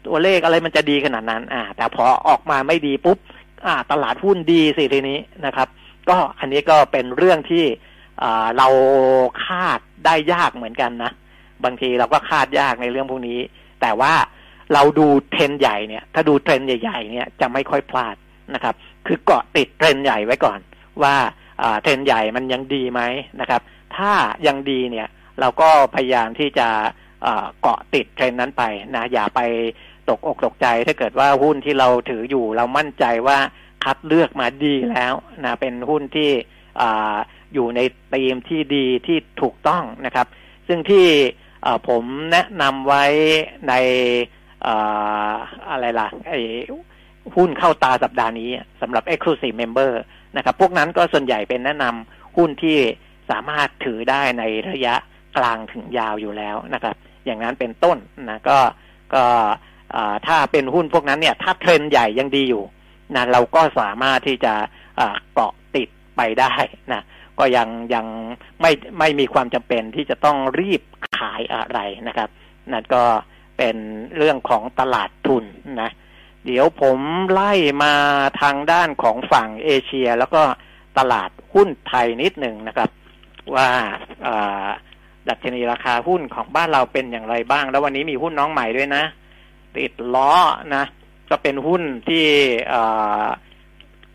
[0.08, 3.18] ตัวเลขอะไรมันจะดีขนาดนั้น อ่า แต่พอออกมาไม่ดีปุ๊บ
[3.66, 5.68] อ่า ตลาดหุ้นดีสิทีนี้นะครับ
[6.10, 7.66] ก็อันนี้ก็เป็นเรื่องที่
[8.58, 8.68] เรา
[9.46, 11.12] คาดได้ยากเหมือนกันนะ
[11.64, 13.40] บางทีเราก็คาดยากในเรื่องพวกนี้
[13.82, 14.14] แต่ว่า
[14.74, 18.16] เราดูเทรนใหญ่เนี่ย ถ้าดูเทรนใหญ่ๆเนี่ยจะไม่ค่อยพลาด
[18.56, 20.60] นะครับ คือเกาะติดเทรนใหญ่ไว้ก่อน
[21.04, 21.16] ว่า
[21.82, 23.02] เทรนใหญ่มันยังดีไหม
[23.42, 23.62] นะครับ
[23.98, 24.12] ถ้า
[24.48, 25.08] ยังดีเนี่ย
[25.40, 26.68] เราก็พยายามที่จะ
[27.62, 28.64] เกาะติดเทรนนั้นไป
[28.96, 29.42] นะอย่าไป
[30.10, 33.38] ตกอกตกใจ ถ้าเกิดว่าหุ้นที่เราถืออยู่ เรามั่นใจว่า
[33.84, 35.14] คัดเลือกมาดีแล้ว
[35.44, 36.30] นะเป็นหุ้นที่
[36.82, 36.84] อ
[37.54, 37.80] อยู่ใน
[38.14, 40.28] ธีมที่ดีที่ถูกต้องนะครับ
[40.68, 41.08] ซึ่งที่
[41.88, 43.04] ผมแนะนำไว้
[43.68, 43.74] ใน
[45.72, 46.34] อะไรล่ะไอ
[47.36, 48.50] หุ้นเข้าตาสัปดาห์นี้
[48.82, 49.92] สำหรับ Exclusive Member
[50.38, 52.78] นะครับ พวกนั้นก็ส่วนใหญ่เป็นแนะนำหุ้นที่
[53.30, 54.96] สามารถถือได้ในระยะ
[55.38, 56.96] กลางถึงยาวอยู่แล้วนะครับ
[57.26, 57.98] อย่างนั้นเป็นต้น
[58.30, 58.60] นะก็
[59.14, 59.24] ก็
[60.28, 62.64] ถ้าเป็นหุ้นพวกนั้นเนี่ย ถ้าเทรนใหญ่ยังดีอยู่
[63.16, 64.54] นะเราก็สามารถที่จะ
[65.34, 66.54] เกาะติดไปได้
[66.94, 67.02] นะ
[67.40, 68.06] ก็ยังยัง
[68.62, 70.82] ไม่ไม่มีความจำเป็นที่จะต้องรีบ
[71.18, 72.30] ขายอะไรนะครับ
[72.72, 73.04] นั่นก็
[73.58, 73.76] เป็น
[74.18, 75.46] เรื่องของตลาดทุน
[75.82, 75.92] นะ
[76.46, 77.00] เดี๋ยวผม
[77.32, 77.94] ไล่มา
[78.42, 80.42] ทางด้านของฝั่งเอเชีย แล้วก็
[80.98, 82.90] ตลาดหุ้นไทยนิดหนึ่งนะครับ
[83.56, 83.70] ว่า
[85.30, 89.04] ดัชนีราคาหุ้นของบ้านเราเป็นอย่างไรบ้าง แล้ววันนี้มีหุ้นน้องใหม่ด้วยนะ
[89.78, 90.34] ติดล้อ
[90.76, 90.84] นะ
[91.30, 92.26] ก็เป็นหุ้นที่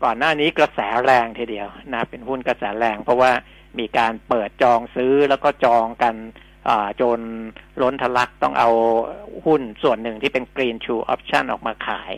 [0.03, 3.31] ก่อนหน้านี้กระแสแรงทีเดียวนะเป็นหุ้นกระแสแรง เพราะว่า
[3.79, 6.15] มีการเปิดจองซื้อแล้วก็จองกัน
[7.01, 7.19] จน
[7.81, 8.69] ล้นทะลักต้องเอา
[9.45, 12.11] หุ้นส่วนหนึ่งที่เป็น Greenshoe Option ออกมาขาย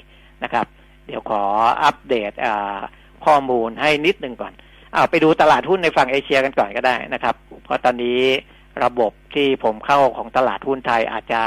[0.43, 0.65] นะครับ
[1.07, 1.43] เดี๋ยวขอ
[1.83, 2.31] อัปเดต
[3.25, 8.21] ข้อมูลให้นิดหนึ่งก่อนไปดูตลาดหุ้นในฝั่งเอเชียกันก่อนก็ได้นะครับ เพราะตอนนี้
[8.83, 11.43] ระบบที่ผมเข้าของตลาดหุ้นไทยอาจจะ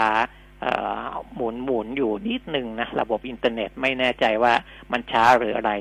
[1.35, 4.53] หมุนหมุนอยู่นิดหนึ่งนะ ระบบอินเทอร์เน็ตไม่แน่ใจว่า
[4.92, 5.73] มันช้าหรืออะไร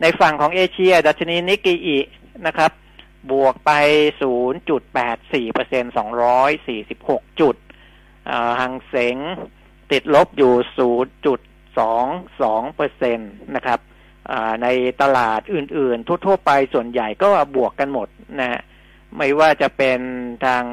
[0.00, 1.98] ในฝั่งของเอเชีย ดัชนีนิกเกอิ
[2.46, 2.72] นะครับ
[3.32, 3.70] บวกไป
[4.62, 5.92] 0.84เปอร์เซ็นต์
[6.66, 7.56] 246 จุด
[8.60, 9.16] หังเสง
[9.92, 10.52] ติดลบอยู่
[12.66, 13.80] 0.22เปอร์เซ็นต์นะครับ
[14.62, 14.66] ใน
[15.02, 18.08] ตลาดอื่นๆ ทั่วๆ ไปส่วนใหญ่ก็บวกกันหมด
[18.40, 18.60] นะ
[19.16, 20.00] ไม่ว่าจะเป็น
[20.44, 20.64] ทาง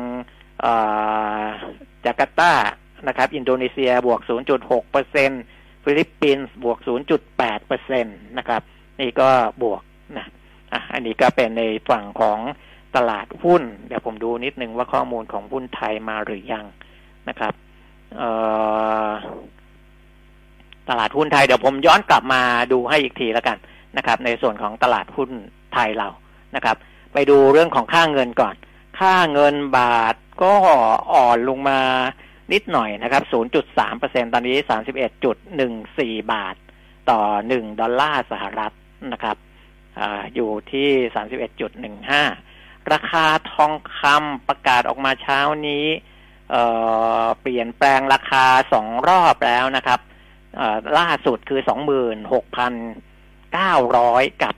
[2.06, 2.54] จาการ์ตา
[3.08, 4.22] นะครับ อินโดนีเซียบวก
[4.56, 5.32] 0.6เปอร์เซ็น
[5.84, 6.78] ฟิลิปปินส์บวก
[7.24, 8.62] 0.8เปอร์เซ็นตนะครับ
[9.00, 9.30] นี่ก็
[9.62, 9.82] บวก
[10.18, 10.26] นะ
[10.74, 12.40] อะอันนี้ก็เป็นในฝั่งของ
[12.96, 16.66] ตลาดหุ้น เดี๋ยวผมดูนิดนึงว่าข้อมูลของหุ้นไทยมาหรือยัง
[17.30, 17.54] นะครับ
[20.90, 23.58] ตลาดหุ้นไทยเดี๋ยวผมย้อนกลับมาดูให้อีกทีแล้วกัน
[23.98, 25.30] นะครับ ในส่วนของตลาดหุ้น
[25.74, 26.10] ไทยเรา
[26.56, 26.76] นะครับ
[27.14, 28.56] ไปดูเรื่องของค่าเงินก่อน
[29.00, 30.54] ค่าเงินบาทก็
[31.14, 31.80] อ่อนลงมา
[32.54, 33.24] นิดหน่อยนะครับ
[33.74, 34.58] 0.3%ตอนนี้
[35.44, 36.56] 31.14 บาท
[37.10, 37.20] ต่อ
[37.52, 38.74] 1 ดอลลาร์สหรัฐ
[39.14, 39.38] นะครับ
[40.00, 40.02] อ
[40.36, 40.90] อยู่ที่
[42.10, 45.86] 31.15ราคาทองคำประกาศออกมาเช้านี้
[46.52, 50.00] เเปลี่ยนแปลงราคาสองรอบแล้วนะครับ
[50.98, 51.62] ล่าสุดคือ
[52.66, 54.56] 26,900กับ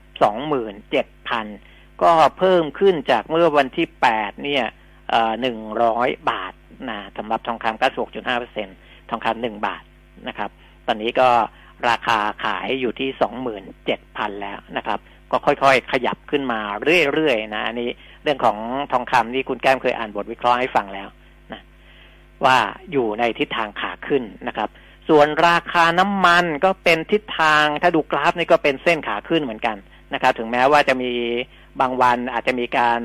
[0.80, 4.64] 27,000ก็เพิ่มขึ้นจากเมื่อวันที่8เนี่ย
[5.40, 6.52] หนึ่งร้อยบาท
[6.90, 8.68] นะสำหรับทองคำ96.5เปอร์เซ็น
[9.10, 9.82] ทองคำหนึ่งบาท
[10.28, 10.50] นะครับ
[10.86, 11.28] ตอนนี้ก็
[11.88, 14.98] ราคาขายอยู่ที่สองหมื่นเจ็ดพันแล้วนะครับ
[15.30, 16.60] ก็ค่อยๆ ขยับขึ้นมา
[17.12, 17.90] เรื่อยๆนะอันนี้
[18.22, 18.56] เรื่องของ
[18.92, 21.08] ทองคำนี่คุณแก้มเคยอ่านบทวิเคราะห์ให้ฟังแล้ว
[21.52, 21.62] นะ
[22.44, 22.56] ว่า
[22.92, 24.68] อยู่ในทิศทางขาขึ้นนะครับ
[25.08, 29.76] ส่วนราคาน้ำมันก็เป็นทิศทางถ้าดูกราฟนี่ก็เป็นเส้นขาขึ้นเหมือนกัน
[30.14, 31.10] นะครับ ถึงแม้ว่าจะมี
[31.80, 33.00] บางวันอาจจะมีการ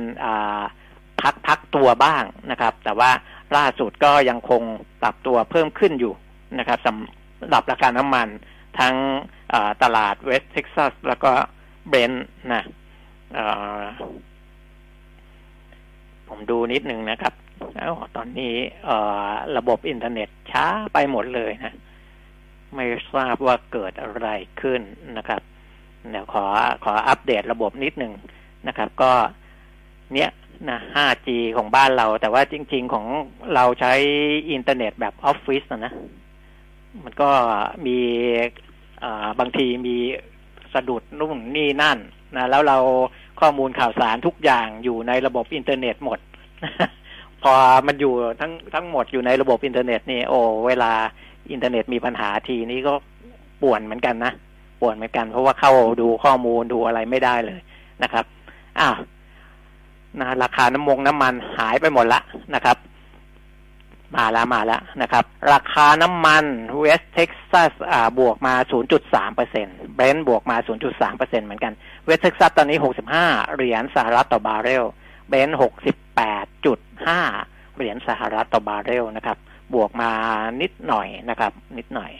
[1.21, 3.11] พักพักตัวบ้างนะครับ แต่ว่า
[3.57, 4.61] ล่าสุดก็ยังคง
[5.01, 6.13] ปรับตัวเพิ่มขึ้นอยู่
[6.59, 8.27] นะครับสำหรับราคาน้ำมัน
[8.79, 8.95] ทั้ง
[9.83, 11.31] ตลาดเวสต์เท็กซัสแล้วก็
[11.89, 12.63] เบรนท์นะ
[16.27, 17.33] ผมดูนิดหนึ่งนะครับ
[17.75, 18.55] แล้วตอนนี้
[19.57, 21.73] ระบบอินเทอร์เน็ตช้าไปหมดเลยนะ
[22.75, 24.27] ไม่ทราบว่าเกิดอะไร
[24.61, 24.81] ขึ้น
[25.17, 25.41] นะครับ
[26.11, 26.45] เดี๋ยวขอ
[26.83, 28.13] ขออัปเดตระบบนิดหนึ่ง
[28.67, 29.11] นะครับ ก็
[30.13, 30.29] เนี้ย
[30.69, 33.05] นะ 5G ของบ้านเรา แต่ว่าจริง ๆ ของ
[33.55, 33.93] เราใช้
[34.51, 35.93] อินเทอร์เน็ตแบบออฟฟิศนะ
[37.03, 37.29] มันก็
[37.85, 37.97] มี
[39.39, 39.95] บางทีมี
[40.73, 41.97] สะดุดนู่นนี่นั่น
[42.35, 42.77] นะแล้วเรา
[43.39, 46.19] ข้อมูลข่าวสารทุกอย่างอยู่ในระบบอินเทอร์เน็ตหมด
[47.43, 47.53] พอ
[47.87, 50.91] มันอยู่ทั้งทั้งหมดอยู่ในระบบอินเทอร์เน็ตนี่โอ้เวลา
[51.51, 52.93] อินเทอร์เน็ตมีปัญหาทีนี้ก็
[53.61, 54.31] ป่วนเหมือนกันนะ
[54.81, 57.59] ป่วนเหมือนกัน เพราะว่าเข้าดูข้อมูลดูอะไรไม่ได้เลย
[58.03, 58.25] นะครับ
[58.79, 58.95] อ้าว
[60.19, 62.19] นะราคาน้ำมงน้ำมันหายไปหมดละ
[62.55, 62.77] นะครับ
[64.17, 66.45] มาแล้วมาแล้วนะครับ ราคาน้ำมัน
[66.79, 68.53] เวสต์เท็กซัสอ่าบวกมา
[68.95, 71.73] 0.3เปอร์เซ็นต์เบรนท์บวกมา 0.3เปอร์เซ็นต์เหมือนกัน
[72.05, 72.77] เวสต์เท็กซัสตอนนี้
[73.17, 74.85] 65 เหรียญสหรัฐต่อบาร์เรล
[75.29, 75.57] เบรนท์
[76.61, 79.37] 68.5 เหรียญสหรัฐต่อบาร์เรลนะครับ
[79.73, 80.11] บวกมา
[80.61, 82.11] นิดหน่อยนะครับ นิดหน่อย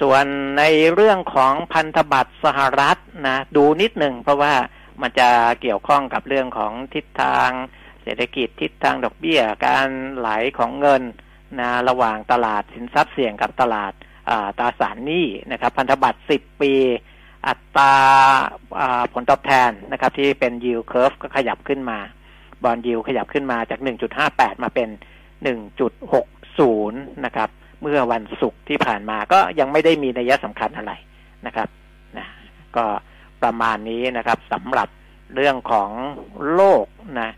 [0.00, 0.24] ส่วน
[0.58, 0.62] ใน
[0.94, 4.54] เรื่องของพันธบัตรสหรัฐนะ ดูนิดหนึ่งเพราะว่า
[5.02, 5.28] มันจะ
[5.60, 7.50] เกี่ยวข้องกับเรื่องของทิศทาง
[8.04, 11.02] เศรษฐกิจทิศทางดอกเบี้ยการไหลของเงิน
[11.60, 13.92] นะระหว่างตลาดสินทรัพย์เสี่ยงกับตลาด
[14.58, 16.74] ตราสารหนี้นะครับ พันธบัตร 10 ปี
[17.46, 17.94] อัตรา
[19.12, 21.98] ผลตอบแทนนะครับ ที่เป็น yield curve ก็ขยับขึ้นมา
[22.62, 23.80] บอลยิวขยับขึ้นมาจาก
[24.22, 24.88] 1.58 มาเป็น
[26.06, 27.48] 1.60 นะครับ
[27.82, 30.92] เมื่อวันศุกร์ที่ผ่านมาก็ยังไม่ได้มีนัยสำคัญอะไร
[31.46, 31.68] นะครับ
[32.18, 32.26] นะ
[32.76, 32.84] ก็
[33.42, 34.88] ประมาณนี้นะครับสำหรับ
[35.34, 35.90] เรื่องของ
[36.54, 36.86] โลก
[37.20, 37.30] นะ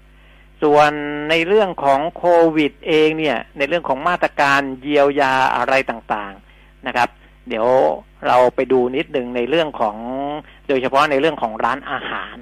[0.62, 0.90] ส่วน
[1.30, 2.24] ในเรื่องของโค
[2.56, 7.08] วิดเองเนี่ย ในเรื่องของมาตรการเยียวยาอะไรต่างๆนะครับ
[7.48, 7.68] เดี๋ยว
[8.26, 9.96] เราไปดูนิดหนึ่งในเรื่องของ
[10.68, 12.36] โดยเฉพาะในเรื่องของร้านอาหาร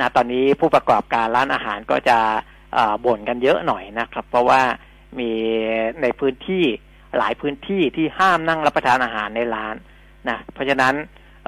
[0.00, 2.18] นะตอนนี้ผู้ประกอบการร้านอาหารก็จะ
[3.04, 4.62] บ่นกันเยอะหน่อยนะครับ เพราะว่า
[5.18, 5.30] มี
[6.02, 6.64] ในพื้นที่
[7.18, 9.74] หลายพื้นที่ที่ห้ามนั่งรับประทานอาหารในร้าน
[10.28, 10.94] นะเพราะฉะนั้น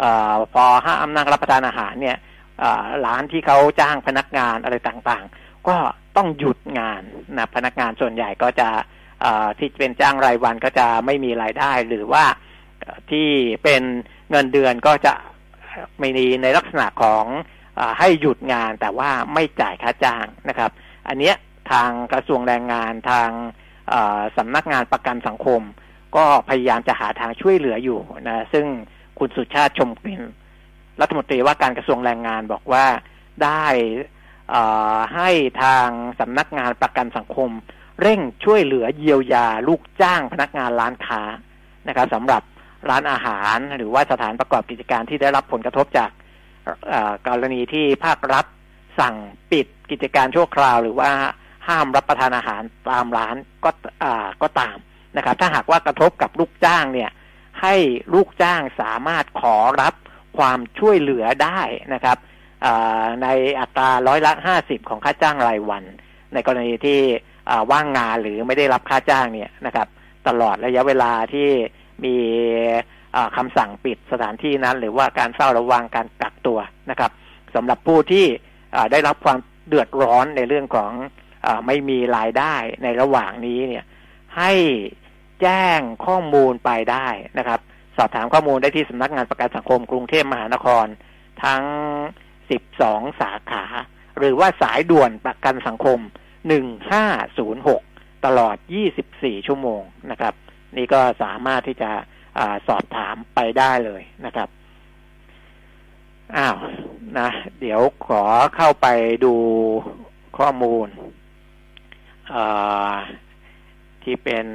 [0.02, 0.04] อ
[0.52, 2.16] พอห้ามนั่งรับประทานอาหารเนี่ย
[3.06, 5.76] ร้านที่เขาจ้างพนักงานอะไรต่างๆ ก็
[6.16, 7.02] ต้องหยุดงาน
[7.38, 8.68] นะพนักงานส่วนใหญ่ก็จะ
[9.58, 12.24] ที่เป็นจ้างรายวันก็จะไม่มีรายได้ หรือว่า
[13.10, 13.28] ที่
[13.62, 13.82] เป็น
[14.30, 15.14] เงินเดือนก็จะ
[16.00, 17.24] ไม่มีในลักษณะของ
[17.78, 20.70] อให้หยุดงานแต่ว่าไม่จ่ายค่าจ้างนะครับ
[21.08, 21.32] อันนี้
[21.70, 23.28] ทางกระทรวงแรงงานทาง
[24.36, 25.60] สำนักงานประกันสังคม
[26.16, 28.66] ก็พยายามจะหาทางช่วยเหลืออยู่นะซึ่ง
[29.18, 30.22] คุณสุชาติชมกลิ่น
[31.00, 32.84] รัฐมนตรีว่าการกระทรวงแรงงานบอกว่า
[33.44, 33.64] ได้
[35.14, 35.30] ให้
[35.62, 35.88] ทาง
[36.20, 37.50] สำนักงานประกันสังคม
[38.00, 41.22] เร่งช่วยเหลือเยียวยาลูกจ้างพนักงานร้านค้า
[41.88, 42.42] นะครับสำหรับ
[42.90, 46.10] ร้านอาหารหรือว่าสถานประกอบกิจการที่ได้รับผลกระทบจาก
[47.28, 48.46] กรณีที่ภาครัฐ
[48.98, 49.16] สั่ง
[49.50, 51.10] ปิดกิจการชั่วคราว หรือว่า
[51.68, 53.70] ห้ามรับประทานอาหารตามร้านก็
[54.42, 54.76] ก็ตาม
[55.16, 57.10] นะครับ ถ้าหากว่ากระทบกับลูกจ้างเนี่ย
[57.62, 57.74] ให้
[58.14, 59.94] ลูกจ้างสามารถขอรับ
[60.38, 61.60] ความช่วยเหลือได้
[61.94, 62.16] นะครับ
[63.22, 63.28] ใน
[63.60, 65.84] อัตราร้อยละห้าสิบของค่าจ้างรายวัน
[66.34, 67.00] ในกรณีที่
[67.70, 69.88] ว่างงานหรือไม่ได้รับค่าจ้างเนี่ยนะครับ
[70.28, 71.48] ตลอดระยะเวลาที่
[72.04, 72.16] มี
[73.36, 76.58] คำสั่งปิดสถานที่นั้น หรือว่าการเฝ้าระวังการกักตัว
[76.90, 77.10] นะครับ
[77.54, 78.26] สำหรับผู้ที่
[78.92, 80.90] ได้รับความเดือดร้อนในเรื่องของ
[81.46, 83.84] อไม่มีรายได้ในระหว่างนี้เนี่ย
[84.36, 84.52] ให้
[85.42, 87.60] แจ้งข้อมูลไปได้นะครับ
[87.96, 90.86] สอบถามข้อมูลได้ที่สำนักงานประกันสังคมกรุงเทพมหานคร
[91.44, 91.62] ทั้ง
[92.60, 93.64] 12 สาขา
[94.18, 95.98] หรือว่าสายด่วนประกันสังคม
[97.32, 98.56] 1506 ตลอด
[99.00, 100.34] 24 ชั่วโมงนะครับ
[100.76, 101.90] นี่ก็สามารถที่จะ
[102.38, 104.48] อสอบถามไปได้เลยนะครับ
[106.36, 106.56] อ้าว
[107.18, 107.28] นะ
[107.60, 108.22] เดี๋ยวขอ
[108.56, 108.86] เข้าไป
[109.24, 109.34] ดู
[110.38, 110.88] ข้อมูล
[114.02, 114.46] ที่เป็น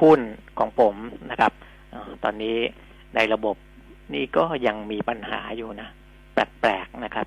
[0.00, 0.20] หุ้น
[0.58, 0.94] ของผม
[1.30, 1.52] นะครับ
[1.92, 2.56] อตอนนี้
[3.14, 3.56] ในระบบ
[4.14, 5.88] นี่ก็ยังมีปัญหาอยู่นะ
[6.60, 7.26] แปลกๆนะครับ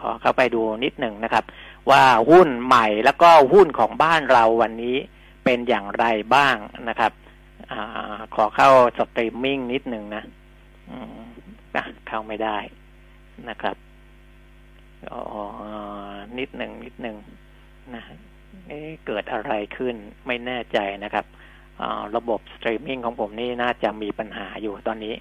[0.00, 1.44] ขอเข้าไปดูนิดหนึ่งนะครับ
[1.90, 4.96] ว่าหุ้นใหม่แล้วก็หุ้นของบ้านเราวันนี้
[5.44, 6.56] เป็นอย่างไรบ้าง
[6.88, 7.12] นะครับ
[7.72, 7.74] อ
[8.34, 10.22] ขอเข้าสตรีมมิ่งนิดหนึ่งนะ
[11.76, 12.58] นะเข้าไม่ได้
[13.48, 13.76] นะครับ
[15.12, 15.20] ออ
[16.38, 17.16] นิดหนึ่งนิดหนึ่ง
[17.94, 18.02] นะ
[18.68, 19.94] เอ๊เกิดอะไรขึ้น
[20.26, 21.26] ไม่แน่ใจนะครับ
[22.16, 25.14] ระบบสตรีมมิ่งของผมนี่น่าจะมีปัญหาอยู่ตอนนี้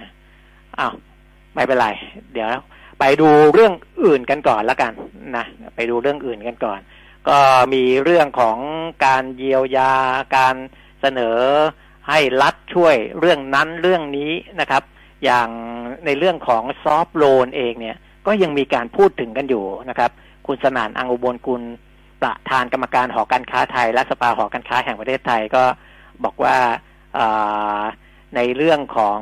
[0.00, 0.08] นะ
[0.78, 0.94] อ้าว
[1.54, 1.88] ไม่เป็นไร
[2.32, 2.48] เดี๋ยว
[3.00, 3.72] ไปดูเรื่อง
[4.04, 4.92] อื่นกันก่อนแล้วกัน
[5.36, 5.44] นะ
[5.76, 6.80] ไปดูเรื่องอื่นกันก่อน
[7.28, 7.38] ก็
[7.74, 8.58] มีเรื่องของ
[9.06, 9.92] การเยียวยา
[10.36, 10.56] การ
[11.00, 11.38] เสนอ
[12.08, 14.82] ให้รัฐช่วยเรื่องนั้นเรื่องนี้นะครับ
[15.24, 15.48] อย่าง
[16.06, 20.10] ในเรื่องของซอฟโลนเองเนี่ย ก็ยังมีการพูดถึงกันอยู่นะครับ
[20.46, 21.62] คุณสนานอังอุบลกุล
[22.22, 25.64] ประธานกรรมการหอการค้าไทย และสภาหอการค้าแห่งประเทศไทยก็
[26.24, 26.56] บอกว่า
[28.36, 29.20] ในเรื่องของ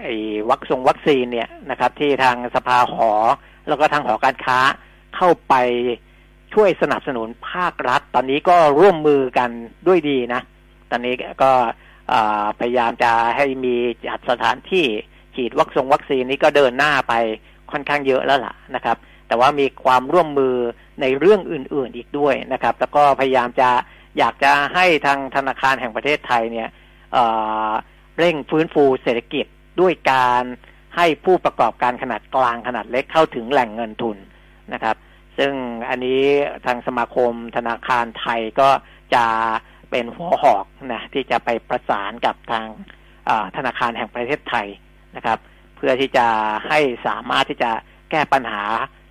[0.00, 0.14] ไอ้
[0.50, 3.12] วัคซงวัคซีนเนี่ยนะครับ ที่ทางสภาหอ
[3.68, 4.58] แล้วก็ทางหอการค้า
[5.16, 5.54] เข้าไป
[6.54, 9.50] ช่วยสนับสนุนภาครัฐ ตอนนี้ก็ร่วมมือกัน
[9.86, 10.40] ด้วยดีนะ
[10.90, 11.52] ตอนนี้ก็
[12.60, 13.74] พยายามจะให้มี
[14.06, 14.86] จัดสถานที่
[15.34, 17.14] ฉีดวัคซงวัคซีนนี้ก็เดินหน้าไป
[17.70, 18.96] ค่อนข้างเยอะแล้วล่ะนะครับ
[19.28, 20.54] แต่ว่ามีความร่วมมือ
[21.00, 23.70] ในเรื่องอื่น ๆอีกด้วยนะครับ แล้วก็พยายามจะ
[24.18, 26.68] อยากจะให้ทางธนาคารแห่งประเทศไทยเนี่ย
[28.18, 29.46] เร่งฟื้นฟูเศรษฐกิจ
[29.80, 30.44] ด้วยการ
[30.96, 34.16] ให้ผู้ประกอบการขนาดกลางขนาดเล็กเข้าถึงแหล่งเงินทุน
[34.72, 34.96] นะครับ
[35.38, 35.52] ซึ่ง
[35.88, 36.22] อันนี้
[36.66, 38.70] ทางสมาคมธนาคารไทยก็
[39.14, 39.24] จะ
[39.90, 42.66] เป็นหัวหอกนะที่จะไปประสานกับทาง
[43.56, 44.66] ธนาคารแห่งประเทศไทย
[45.16, 45.38] นะครับ
[45.76, 46.26] เพื่อที่จะ
[46.68, 47.70] ให้สามารถที่จะ
[48.10, 48.64] แก้ปัญหา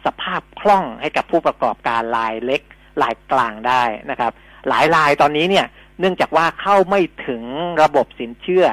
[0.05, 2.61] สภาพคล่องให้กับผู้ประกอบการรายเล็ก
[3.01, 4.31] รายกลางได้นะครับ
[4.69, 5.65] หลายรายตอนนี้เนี่ย
[5.99, 7.43] เนื่องจากว่าเข้าไม่ถึง
[7.83, 8.65] ระบบสินเชื่อ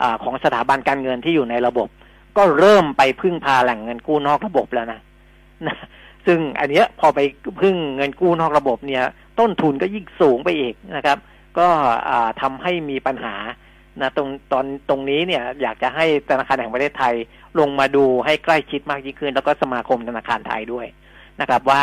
[0.00, 1.88] อของสถาบันการเงินที่อยู่ในระบบ
[2.36, 5.00] ก็เริ่มไปพึ่งพาแหล่งเงินกู้นอกระบบแล้วนะ
[5.66, 5.76] นะ
[6.26, 7.20] ซึ่งอันเนี้ยพอไป
[7.60, 9.02] พึ่งเงินกู้นอกระบบเนี่ย
[9.40, 11.18] ต้นทุนก็ยิ่งสูงไปอีกนะครับ
[11.58, 11.68] ก็
[12.40, 13.34] ทำให้มีปัญหา
[14.00, 17.14] นะตรงตอนตรงนี้เนี่ยอยากจะให้ธนาคารแห่งประเทศไทย
[17.58, 20.86] ลงมาดูให้ใกล้ชิดมากยิ่งขึ้น แล้วก็สมาคมธนาคารไทยด้วย
[21.40, 21.82] นะครับ ว่า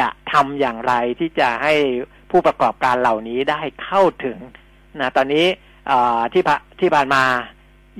[0.00, 1.74] จะทำอย่างไรที่จะให้
[2.30, 4.38] ผู้ประกอบการเหล่านี้ได้เข้าถึง
[5.00, 5.46] นะตอนนี้
[6.32, 6.42] ที่
[6.80, 7.22] ที่ผ่านมา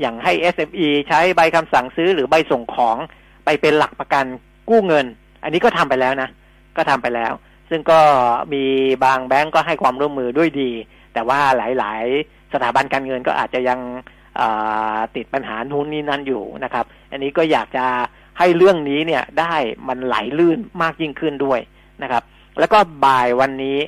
[0.01, 2.96] อย่างให้ SME ใช้ใบคำสั่งซื้อหรือใบส่งของ
[3.44, 4.24] ไปเป็นหลักประกัน
[4.68, 5.07] กู้เงิน
[5.42, 6.29] อันนี้ก็ทำไปแล้วนะ
[6.77, 7.33] ก็ทำไปแล้ว
[7.70, 8.01] ซึ่งก็
[8.53, 8.64] มี
[9.05, 10.70] บางแบงก์ก็ให้ความร่วมมือด้วยดี
[11.14, 13.81] แต่ว่าหลาย ๆ สถาบันการเงินก็อาจจะยัง
[15.16, 17.87] ติดปัญหานู้นนี้นั่นอยู่นะครับ อันนี้ก็อยากจะ
[18.38, 19.55] ให้เรื่องนี้เนี่ยได้
[19.88, 21.61] มันไหลลื่นมากยิ่งขึ้นด้วย
[22.03, 22.22] นะครับ
[22.59, 23.79] แล้วก็บ่ายวันนี้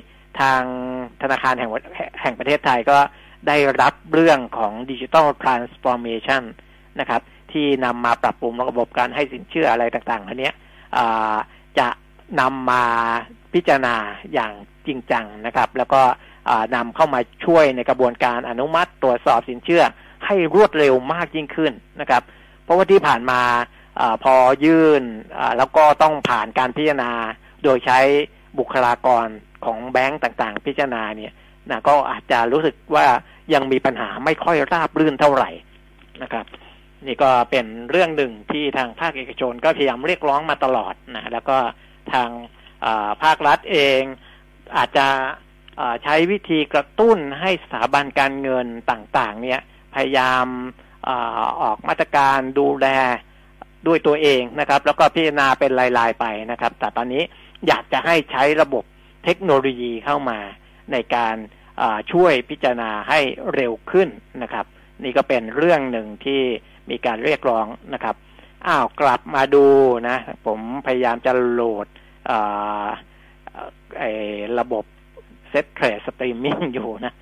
[0.41, 0.63] ทาง
[1.23, 1.71] ธนาคารแห่ง
[2.23, 2.99] แห่งประเทศไทยก็
[3.47, 6.43] ได้รับเรื่องของดิจิทัลทรานส์ฟอร์เมชัน
[7.01, 7.23] นะครับ
[7.53, 10.51] ที่นำมาปรับปรุงระบบการให้สินเชื่ออะไรต่างๆอันนี้
[11.79, 11.89] จะ
[12.41, 12.85] นำมา
[13.55, 13.97] พิจารณา
[14.33, 14.53] อย่าง
[14.87, 16.03] จริงจังนะครับ แล้วก็
[16.75, 19.83] นำเข้ามาช่วยในกระบวนการอนุมัติตรวจสอบสินเชื่อ
[20.27, 22.23] ให้รวดเร็วมากยิ่งขึ้นนะครับ
[22.65, 23.41] เพราะว่าที่ผ่านมา
[24.01, 25.03] อพอยื่น
[25.59, 27.13] แล้วก็ต้องผ่านการพิจารณา
[27.63, 27.99] โดยใช้
[28.59, 29.27] บุคลากร
[29.65, 31.33] ของแบงก์ต่างๆ พิจารณาเนี่ย
[31.71, 33.07] นะก็อาจจะรู้สึกว่า
[33.55, 35.51] ยังมีปัญหาไม่ค่อยราบรื่นเท่าไหร่
[36.23, 36.45] นะครับ
[37.07, 41.59] นี่ก็เป็นเรื่องหนึ่งที่ทางภาคเอกชนก็พยายามเรียกร้องมาตลอดนะแล้วก็
[42.13, 42.29] ทาง
[43.23, 44.01] ภาครัฐเอง
[44.77, 45.07] อาจจะ
[46.03, 49.61] ใช้วิธีกระตุ้นให้สถาบันการเงินต่างๆ เนี่ย
[49.95, 50.47] พยายาม
[51.63, 52.87] ออกมาตรการดูแล
[53.87, 57.23] ด้วยตัวเองนะครับ แล้วก็พิจารณาเป็นราย ๆ ไปนะครับ แต่ตอนนี้
[57.67, 58.85] อยากจะให้ใช้ระบบ
[59.25, 60.39] เทคโนโลยีเข้ามา
[60.93, 61.37] ในการ
[62.13, 63.21] ช่วยพิจารณาให้
[63.55, 64.09] เร็วขึ้น
[64.43, 64.67] นะครับ
[65.05, 66.43] นี่ก็เป็นเรื่องหนึ่งที่
[66.91, 68.17] มีการเรียกร้องนะครับ
[68.67, 69.67] อ้าวกลับมาดู
[70.09, 71.87] นะ ผมพยายามจะโหลด
[74.59, 74.85] ระบบ
[75.51, 77.13] Settrade Streaming อยู่นะ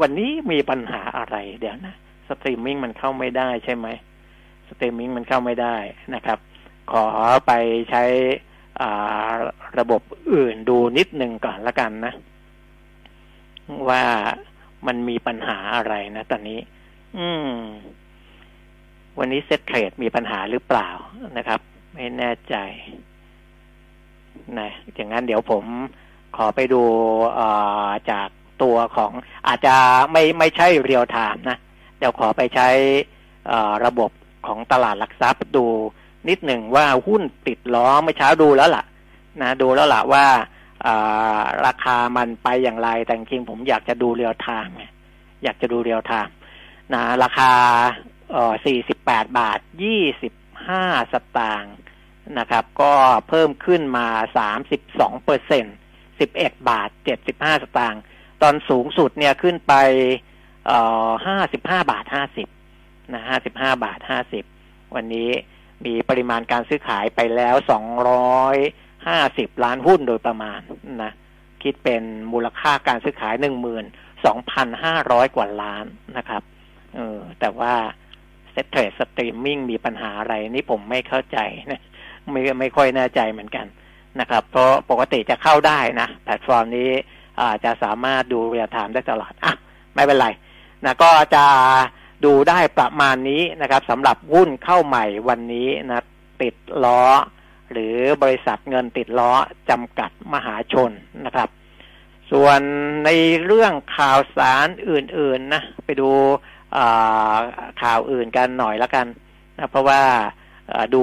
[0.00, 1.94] วันนี้มีปัญหาอะไรเดี๋ยวนะ
[2.28, 3.86] สตรีมมิ่งมันเข้าไม่ได้ใช่ไหม
[4.68, 5.76] สตรีมมิ่งมันเข้าไม่ได้
[6.14, 6.38] นะครับ
[6.92, 7.06] ขอ
[7.46, 7.52] ไป
[7.90, 8.04] ใช้
[9.78, 12.14] ระบบอื่นดูนิดหนึ่งก่อนละกันนะ
[13.88, 14.02] ว่า
[14.86, 16.60] มันมีปัญหาอะไรนะตอนนี้
[17.18, 17.52] อืม
[19.18, 20.88] วันนี้ Settrade มีปัญหาหรือเปล่า
[21.36, 21.60] นะครับ
[21.94, 22.56] ไม่แน่ใจ
[24.58, 25.64] นะอย่างนั้นเดี๋ยวผม
[26.36, 26.82] ขอไปดู
[28.10, 28.28] จาก
[28.62, 29.12] ตัวของ
[29.46, 29.76] อาจจะ
[30.12, 31.58] ไม่ไม่ใช่ real-time นะ
[31.98, 32.68] เดี๋ยวขอไปใช้
[33.84, 34.10] ระบบ
[34.46, 35.66] ของตลาดหลักทรัพย์ดู
[36.28, 38.84] นิดหนึ่งว่าหุ้นติดล้อเมื่อเช้าดูแล้วล่ะ
[39.42, 40.26] นะ ดูแล้วล่ะว่า
[41.66, 44.76] ราคามันไปอย่างไรแต่จริงผมอยากจะดู real-time
[45.42, 46.34] อยากจะดู real-time
[46.94, 47.52] นะราคา
[48.32, 48.54] เอ่อ
[48.94, 49.58] 48 บาท
[50.36, 51.74] 25 สตางค์
[52.38, 52.92] นะครับ ก็
[53.28, 54.08] เพิ่มขึ้นมา
[54.66, 55.76] 32เปอร์เซ็นต์
[56.18, 56.88] 11 บาท
[57.26, 58.02] 75 สตางค์
[58.42, 59.74] ตอนสูงสุดเนี่ยขึ้นไป
[60.66, 61.10] เอ่อ
[61.48, 62.04] 55 บาท
[62.58, 64.00] 50นะ55 บาท
[64.46, 65.30] 50 วันนี้
[65.84, 67.56] มีปริมาณการซื้อขายไปแล้ว
[68.46, 70.60] 200 250ล้านหุ้นโดยประมาณ
[71.02, 71.12] นะ
[71.62, 73.34] คิดเป็นมูลค่าการซื้อขาย
[74.34, 75.84] 12,500กว่าล้าน
[76.16, 76.42] นะครับ
[76.94, 77.74] เออแต่ว่า
[78.52, 81.38] Settrade Streaming มีปัญหาอะไรนี่ผมไม่เข้าใจ
[81.70, 81.82] นะ
[82.30, 83.66] ไม่ไม่ค่อยแน่ใจเหมือนกัน
[84.20, 86.90] นะครับ เพราะปกติจะเข้าได้นะแพลตฟอร์มนี้
[87.40, 89.52] อาจะสามารถดู real-time ได้ตลอดอะ
[89.94, 90.28] ไม่เป็นไร
[90.84, 91.44] นะก็จะ
[92.24, 96.00] ดูได้ประมาณนี้นะครับสำหรับหุ้นเข้าใหม่วันนี้นะ
[96.42, 97.02] ติดล้อ
[97.72, 99.32] หรือบริษัทเงินติดล้อ
[99.70, 100.90] จำกัดมหาชน
[101.26, 101.48] นะครับ
[102.32, 102.60] ส่วน
[103.04, 103.10] ใน
[103.44, 106.10] เรื่องข่าวสารอื่นๆนะไปดู
[107.82, 109.06] ข่าวอื่นกันหน่อยแล้วกัน
[109.58, 110.02] นะเพราะว่า
[110.94, 111.02] ดู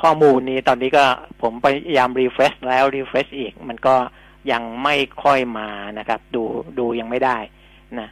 [0.00, 1.04] ข้อมูลนี้ตอนนี้ก็
[1.42, 3.94] ผมพยายาม refresh แล้ว refresh อีก มันก็
[4.52, 6.42] ยังไม่ค่อยมานะครับ ดู
[6.78, 7.38] ดูยังไม่ได้
[7.98, 8.08] นะ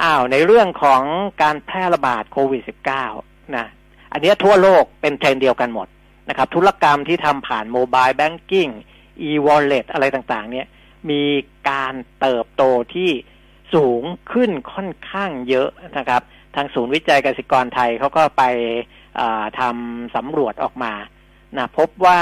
[0.00, 1.02] อ้าวในเรื่องของ
[1.42, 2.62] การแพร่ระบาดโควิด
[3.08, 3.66] -19 นะ
[4.12, 5.88] อันนี้ทั่วโลกเป็นเทรนเดียวกันหมด
[6.28, 8.68] นะครับธุรกรรมที่ทำผ่าน mobile banking
[9.28, 10.66] e-wallet อะไรต่างๆ เนี่ย
[11.10, 11.22] มี
[11.70, 12.62] การเติบโต
[12.94, 13.10] ที่
[13.74, 16.22] สูงขึ้นค่อนข้างเยอะนะครับ
[16.54, 18.42] ทางศูนย์วิจัยกสิกรไทยเขาก็ไป
[19.60, 20.92] ทำสำรวจออกมา
[21.56, 22.20] นะพบว่า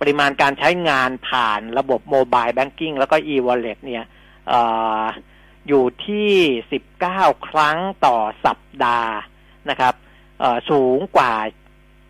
[0.00, 4.04] ปริมาณการใช้งานผ่านระบบโมบายแบงกิ้งแล้วก็ e-wallet เนี่ย
[4.52, 4.54] อ
[5.68, 6.32] อยู่ที่
[6.90, 9.14] 19 ครั้งต่อสัปดาห์
[9.70, 9.94] นะครับ
[10.70, 11.32] สูงกว่า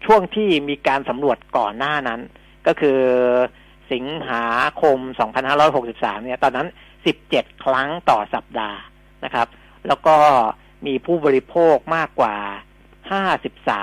[0.05, 2.21] ช่วงที่มีการสำรวจก่อนหน้านั้น
[2.67, 3.01] ก็คือ
[3.93, 4.47] สิงหา
[4.81, 4.99] คม
[5.61, 6.69] 2563 เนี่ย ตอนนั้น
[7.15, 8.81] 17 ครั้งต่อสัปดาห์
[9.25, 9.49] นะครับ
[9.87, 10.17] แล้วก็
[10.87, 12.37] มีผู้บริโภคมากกว่า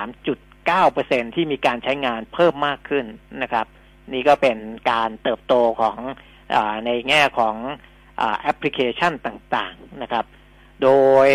[0.00, 3.04] 53.9%ที่มีการใช้งานเพิ่มมากขึ้น
[3.42, 3.66] นะครับ
[4.12, 4.58] นี่ก็เป็น
[4.90, 5.96] การเติบโตของ
[6.54, 6.56] อ
[6.86, 7.56] ในแง่ของ
[8.40, 10.24] แอปพลิเคชันต่างๆนะครับ
[10.82, 10.90] โด
[11.26, 11.28] ย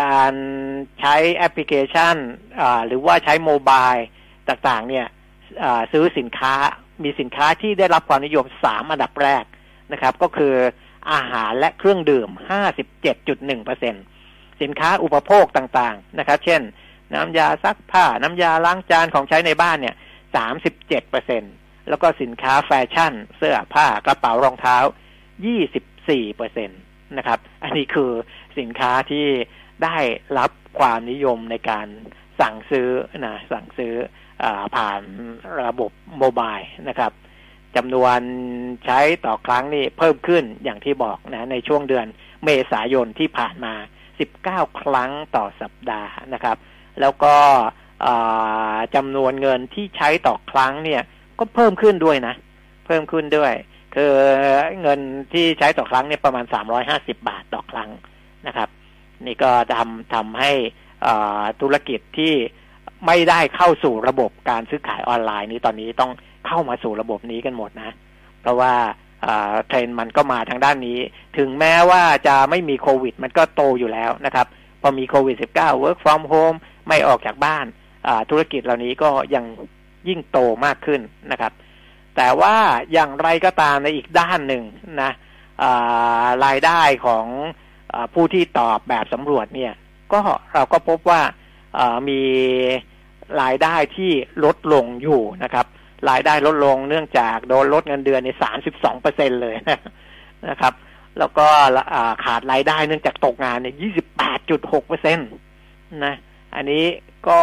[0.00, 0.32] การ
[1.00, 2.16] ใช้แอปพลิเคชัน
[2.86, 3.92] หรือว่าใช้โมบาย
[4.48, 5.06] ต่างๆ เนี่ย
[5.92, 6.54] ซื้อสินค้า
[7.02, 9.44] มีสินค้าที่ได้รับความนิยมสามอันดับแรก
[9.92, 10.54] นะครับ ก็คือ
[11.12, 12.28] อาหารและเครื่องดื่ม
[13.04, 16.60] 57.1%สินค้าอุปโภคต่างๆนะครับ เช่น
[17.14, 19.94] น้ำยาซักผ้า น้ำยาล้างจานของใช้ในบ้านเนี่ย
[20.72, 24.76] 37%แล้วก็สินค้าแฟชั่น เสื้อผ้ากระเป๋ารองเท้า
[25.56, 28.10] 24%นะครับ อันนี้คือ
[28.58, 29.26] สินค้าที่
[29.84, 29.98] ได้
[30.38, 31.86] รับความนิยมในการ
[32.40, 32.88] สั่งซื้อ
[33.26, 33.94] นะสั่งซื้อ
[34.42, 34.44] อ
[34.76, 35.02] ผ่าน
[35.62, 36.56] ระบบโมบาย
[36.88, 37.12] นะครับ
[37.76, 38.18] จำนวน
[38.84, 42.06] ใช้ต่อครั้งนี่เพิ่มขึ้นอย่างที่บอกนะในช่วงเดือน
[42.44, 43.74] เมษายนที่ผ่านมา
[44.26, 46.56] 19 ครั้งต่อสัปดาห์นะครับ
[47.00, 47.34] แล้วก็
[48.94, 51.02] จำนวนเงินที่ใช้ต่อครั้งเนี่ย
[51.38, 52.34] ก็เพิ่มขึ้นด้วยนะ
[52.86, 53.52] เพิ่มขึ้นด้วย
[53.94, 54.12] คือ
[54.82, 55.00] เงิน
[55.32, 56.44] ที่ใช้ต่อครั้งเนี่ยประมาณ
[56.86, 57.90] 350 บาทต่อครั้ง
[58.46, 58.68] นะครับ
[59.26, 60.52] นี่ก็ทำทำให้
[61.60, 62.34] ธุรกิจที่
[63.06, 66.12] ไม่ได้เข้าสู่ระบบการซื้อขายออนไลน์นี้ตอนนี้ต้อง
[66.46, 67.94] เข้ามาสู่ระบบนี้กันหมดนะ
[68.40, 68.74] เพราะว่า
[69.66, 70.98] เทรนด์มันก็มาทางด้านนี้
[71.38, 74.46] ถึงแม้ว่าจะไม่มีโควิด มันก็โตอยู่แล้วนะครับ
[74.80, 76.58] พอมีโควิด -19 work from home
[76.88, 77.66] ไม่ออกจากบ้าน
[78.30, 79.44] ธุรกิจเหล่านี้ก็ยัง
[80.08, 81.00] ยิ่งโตมากขึ้น
[81.32, 81.52] นะครับ
[82.16, 82.56] แต่ว่า
[82.92, 84.64] อย่างไรก็ตามในอีกด้านหนึ่ง
[85.02, 85.10] นะ
[86.44, 87.26] รายได้ของ
[88.14, 89.72] ผู้ที่ตอบแบบสำรวจเนี่ย
[90.12, 90.20] ก็
[90.54, 91.20] เราก็พบว่า
[92.08, 92.20] มี
[93.42, 94.12] รายได้ที่
[94.44, 95.66] ลดลงอยู่นะครับ
[96.10, 99.54] รายได้ลดลงเนื่องจากโดนลดเงินเดือนในสามสิบสองเปอร์เซ็นเลย
[100.48, 100.74] นะครับ
[101.18, 101.46] แล้วก็
[102.24, 105.24] ขาดรายได้เนื่องจากตกงานในยี่สิบแปดจุดหกเปอร์เซ็นต
[106.04, 106.14] นะ
[106.54, 106.84] อันนี้
[107.28, 107.40] ก็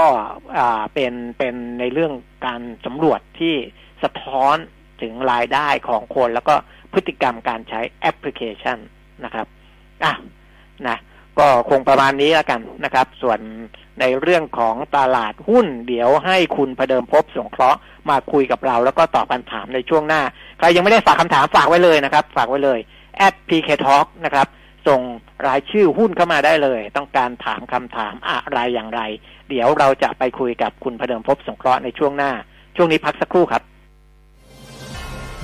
[0.93, 2.13] เป็นเป็นในเรื่อง
[2.45, 3.55] การสำรวจที่
[4.03, 4.55] สะท้อน
[5.01, 6.55] ถึงรายได้ของคนแล้วก็
[6.93, 8.77] พฤติกรรมการใช้แอปพลิเคชัน
[9.25, 9.47] นะครับ
[10.03, 10.13] อะ
[10.87, 10.97] นะ
[11.39, 13.39] ก็คงประมาณนี้แล้วกันนะครับ ส่วน
[13.99, 20.21] ในเรื่องของตลาดหุ้น เดี๋ยวให้คุณพเดิมพบสงเคราะห์มาคุยกับเรา แล้วก็ตอบคำถามในช่วงหน้า
[20.57, 22.79] ใครยังไม่ได้ฝากคำถามฝากไว้เลยนะครับ ฝากไว้เลย
[23.27, 24.47] at pk talk นะครับ
[24.87, 25.01] ส่ง
[25.47, 29.01] รายชื่อหุ้นเข้ามาได้เลย ต้องการถามคำถามอะไรอย่างไร
[29.49, 32.31] เดี๋ยวเราจะไปคุยกับคุณพเดิมพบสงเคราะห์ในช่วงหน้า
[32.75, 33.63] ช่วงนี้พักสักครู่ครับ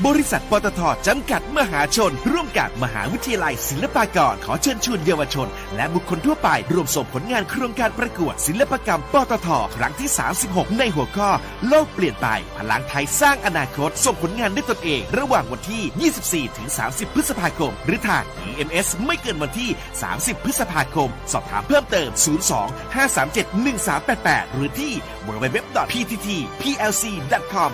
[0.08, 10.10] บริษัทปตทจำกัดมหาชน ร่วมกับมหาวิทยาลัยศิลปากร ขอเชิญชวนเยาวชน และบุคคลทั่วไป ร่วมส่งผลงานโครงการประกวด ศิลปกรรมปตทครั้งที่
[10.44, 11.30] 36 ในหัวข้อ
[11.68, 12.28] โลกเปลี่ยนไป
[12.58, 19.70] พลังไทยสร้างอนาคต ส่งผลงานด้วยตนเอง ระหว่างวันที่ 24 ถึง 30 พฤษภาคม หรือทาง EMS ไม่เกินวันที่
[20.08, 22.10] 30 พฤษภาคม สอบถามเพิ่มเติม
[22.52, 23.48] 02 537
[23.92, 24.94] 1388 หรือที่
[25.28, 27.74] www.pttplc.com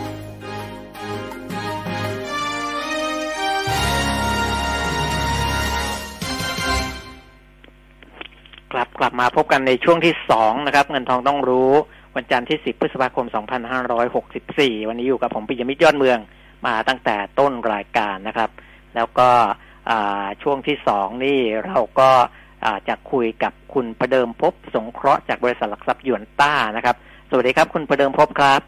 [9.01, 11.71] กลับกลับมาพบกันในช่วงที่สองนะครับ เงินทองต้องรู้
[12.15, 13.25] วันจันทร์ที่10พฤษภาคม
[14.07, 16.19] 2564วันนี้อยู่กับผมปิยมิตรยอดเมือง
[16.65, 18.49] มาตั้งแต่ต้นรายการนะครับ
[18.95, 19.29] แล้วก็
[19.89, 22.09] อ่าช่วงที่สองนี่เราก็
[22.65, 26.95] อ่าจะคุยกับคุณประเดิมพบสงเคราะห์จากบริษัทหลักทรัพย์หยวนต้านะครับ
[27.29, 28.61] สวัสดีครับ คุณประเดิมพบครับ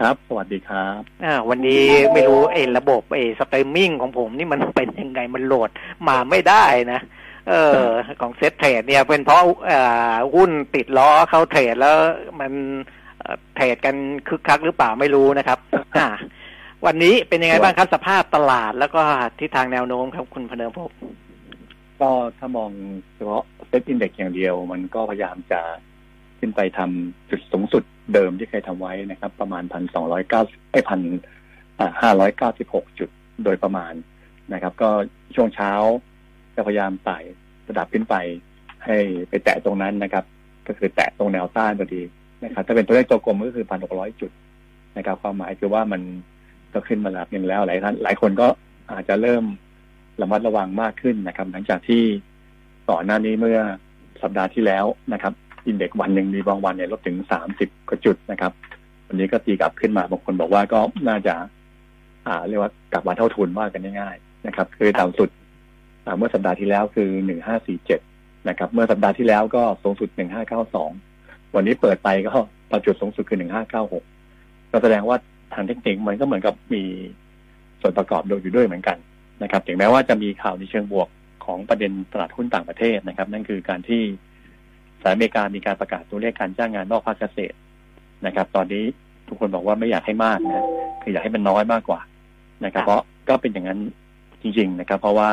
[0.00, 5.70] ครับ สวัสดีครับอ่าวันนี้ไม่รู้ไอ้ระบบไอ้สตรีมมิ่งของผมนี่มันเป็นยังไงมันโหลด
[6.08, 7.00] มาไม่ได้นะ
[7.48, 7.84] เออ
[8.20, 9.80] ของ Settrade เนี่ยเป็นเพราะเอ่
[10.12, 11.96] อหุ้นติดล้อเข้า trade แล้ว
[12.40, 12.52] มัน
[13.18, 13.94] เอ่อ trade กัน
[14.28, 15.58] คึกคักหรือเปล่าไม่รู้นะครับ
[15.96, 16.08] อ่า
[16.86, 19.02] วันนี้เป็นยังไงบ้างครับสภาพตลาดแล้วก็
[19.38, 20.90] ทิศทางแนวโน้มครับคุณเผดิมภพ
[22.00, 22.70] ก็ถ้ามอง
[23.14, 25.60] เฉพาะ SET Index อย่างเดียว มันก็พยายามจะ
[26.38, 27.82] ขึ้นไปทำจุดสูงสุด
[28.14, 31.00] เดิมที่เคยทำไว้นะครับ ประมาณพันสองร้อยเก้าไอ้พัน
[32.00, 33.08] ห้าร้อยเก้าสิบหกจุด
[33.44, 33.92] โดยประมาณ
[34.52, 34.90] นะครับ ก็
[35.34, 35.72] ช่วงเช้า
[36.60, 37.18] จะพยายามไต่
[37.68, 38.14] ระดับขึ้นไป
[38.84, 38.96] ให้
[39.28, 40.24] ไปแตะตรงนั้นนะครับ
[40.66, 42.02] ก็คือแตะตรงแนวต้านพอดี
[42.44, 44.30] นะครับ ถ้าเป็นตัวเลขตัวกลมก็คือพันหกร้อยจุด
[44.96, 46.02] นะครับ ความหมายคือว่ามัน
[46.74, 48.48] ก็ขึ้นมาระดับหนึ่งแล้วหลายท่านหลายคนก็
[48.90, 49.44] อาจจะเริ่ม
[50.20, 52.02] ระมัดระวังมากขึ้นนะครับ หลังจากที่
[52.90, 53.58] ก่อนหน้านี้เมื่อ
[54.22, 55.32] สัปดาห์ที่แล้วนะครับ
[55.66, 58.52] อินเด็กซ์วันหนึ่งมีบางวันเนี่ยลดถึงสามสิบกว่าจุดนะครับ
[59.08, 61.34] วันนี้ก็ตีกลับขึ้นมาบางคนบอกว่าก็น่าจะ
[62.26, 65.28] อ่า เรียกว่ากลับมาเท่าทุนว่ากันง่ายๆนะครับ คือต่ำสุด
[66.16, 68.00] เมื่อสัปดาห์ที่แล้วคือหนึ่งห้าสี่เจ็ด
[68.48, 70.90] นะครับ เมื่อสัปดาห์ที่แล้วก็สูงสุดหนึ่งห้าเก้าสอง
[71.54, 72.30] วันนี้เปิดไปก็
[72.70, 74.04] ต่อจุดสูงสุดคือหนึ่งห้าเก้าหก
[74.72, 75.16] ก็แสดงว่า
[75.54, 76.82] ทางเทคนิคมันก็เหมือนกับมี
[77.80, 78.98] ส่วนประกอบโดยอยู่ด้วยเหมือนกัน
[79.42, 81.08] นะครับถึงแม้ว่าจะมีข่าวในเชิงบวก
[81.44, 84.02] ของประเด็นตลาดหุ้นต่างประเทศนะครับ นั่นคือการที่
[85.00, 87.56] สหรัฐอเมริกามีการประกาศตัวเลขการจ้างงานนอกภาคเกษตร
[88.26, 88.84] นะครับ ตอนนี้
[89.28, 90.66] ทุกคนบอกว่าไม่อยากให้มากนะ
[91.02, 92.00] คืออยากให้มันน้อยมากกว่า
[92.64, 93.78] นะครับ เพราะก็เป็นอย่างนั้น
[94.42, 95.30] จริง ๆ นะครับ เพราะว่า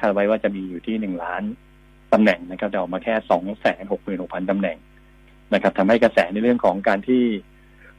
[0.00, 1.42] คาดไว้ว่าจะมีอยู่ที่หนึ่งล้าน
[2.12, 4.76] ตำแหน่งนะครับแต่ออกมาแค่สองแสนหกหมื่นหกพันตำแหน่ง
[5.54, 7.22] นะครับทำให้กระแสในเรื่องของการที่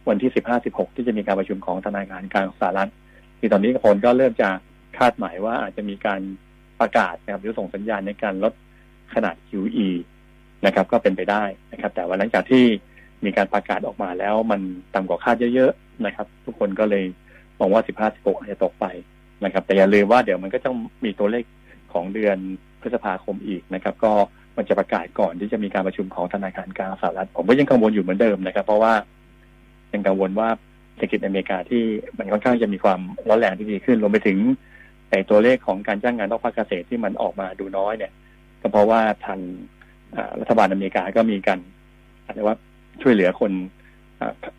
[0.09, 2.91] วันที่สิบห้าสิบหกที่จะมีการประชุมของธนาคารกลางสหรัฐ
[3.39, 4.49] ที่ตอนนี้คนก็เริ่มจะ
[4.97, 6.21] คาดหมายว่าอาจจะมีการ
[6.79, 8.53] ประกาศนะครับหรือส่งสัญญาณในการลด
[9.13, 9.89] ขนาด QE
[10.65, 12.65] นะครับ ก็เป็นไปได้นะครับ แต่ว่าหลังจากที่
[13.25, 14.61] มีการประกาศออกมาแล้วมัน
[14.95, 17.03] ต่ำกว่าคาดเยอะๆนะครับ ทุกคนก็เลย
[17.59, 18.85] มองว่า 15 16อาจจะตกไป
[19.43, 20.75] นะครับ แต่อย่าลืมว่าเดี๋ยวมันก็ต้อง
[21.05, 21.43] มีตัวเลข
[21.93, 22.37] ของเดือน
[22.81, 24.11] พฤษภาคมอีกนะครับ ก็
[24.57, 28.93] มันจะประกาศก่อนที่จะมีการประชุมของธนาคารกลางสหรัฐ ผมก็ยังกังวลอยู่เหมือนเดิมนะครับ เพราะว่า
[29.93, 30.49] ยังกังวลว่า
[30.95, 31.83] เศรษฐกิจอเมริกาที่
[32.17, 34.37] มันค่อนข้างจะมีความร้อนแรงที่ดีขึ้นรวมไปถึง
[35.09, 38.11] ไอ้ตัวเลขของการจ้างงานนอกภาคเกษตรที่มันออกมาดูน้อยเนี่ย
[38.61, 39.39] ก็เพราะว่าทาง
[40.39, 41.59] รัฐบาลอเมริกาก็มีการ
[42.25, 42.55] อาจจะว่า
[43.01, 43.51] ช่วยเหลือคน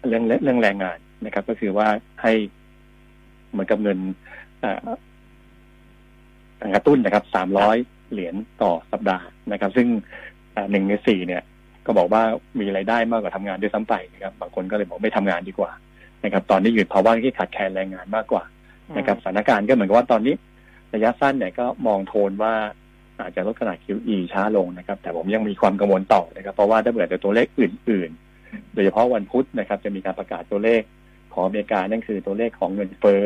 [0.08, 1.88] เรื่องเรื่องแรงงานนะครับ ก็คือว่า
[2.22, 2.32] ให้
[3.50, 3.98] เหมือนกับเงิน
[6.74, 7.76] กระตุ้นนะครับสามร้อย
[8.12, 9.86] เหรียญต่อสัปดาห์นะครับ ซึ่ง
[10.70, 11.42] หนึ่งในสี่เนี่ย
[11.86, 12.22] ก็บอกว่า
[12.60, 15.70] มีรายได้มากกว่าทำงานด้วยซ้ำไปนะครับ บางคนก็เลยบอกไม่ทำงานดีกว่า
[16.24, 18.42] นะครับ ตอนนี้อยู่ภาวะที่ขาดแคลนแรงงานมากกว่า
[18.96, 20.34] นะครับสถานการณ์ก็เหมือนกับว่าตอนนี้
[20.94, 22.54] ระยะสั้นเนี่ยก็มองโทนว่า
[23.20, 28.10] อาจจะลดขนาด QE ช้าลงนะครับ แต่ผมยังมีความกังวลต่อนะครับ เพราะว่าถ้าเกิดตัวเลขอื่น
[28.42, 30.82] ๆ โดยเฉพาะวันพุธนะครับ จะมีการประกาศตัวเลข
[31.34, 33.22] ของอเมริกานั่นคือตัวเลขของเงินเฟ้อ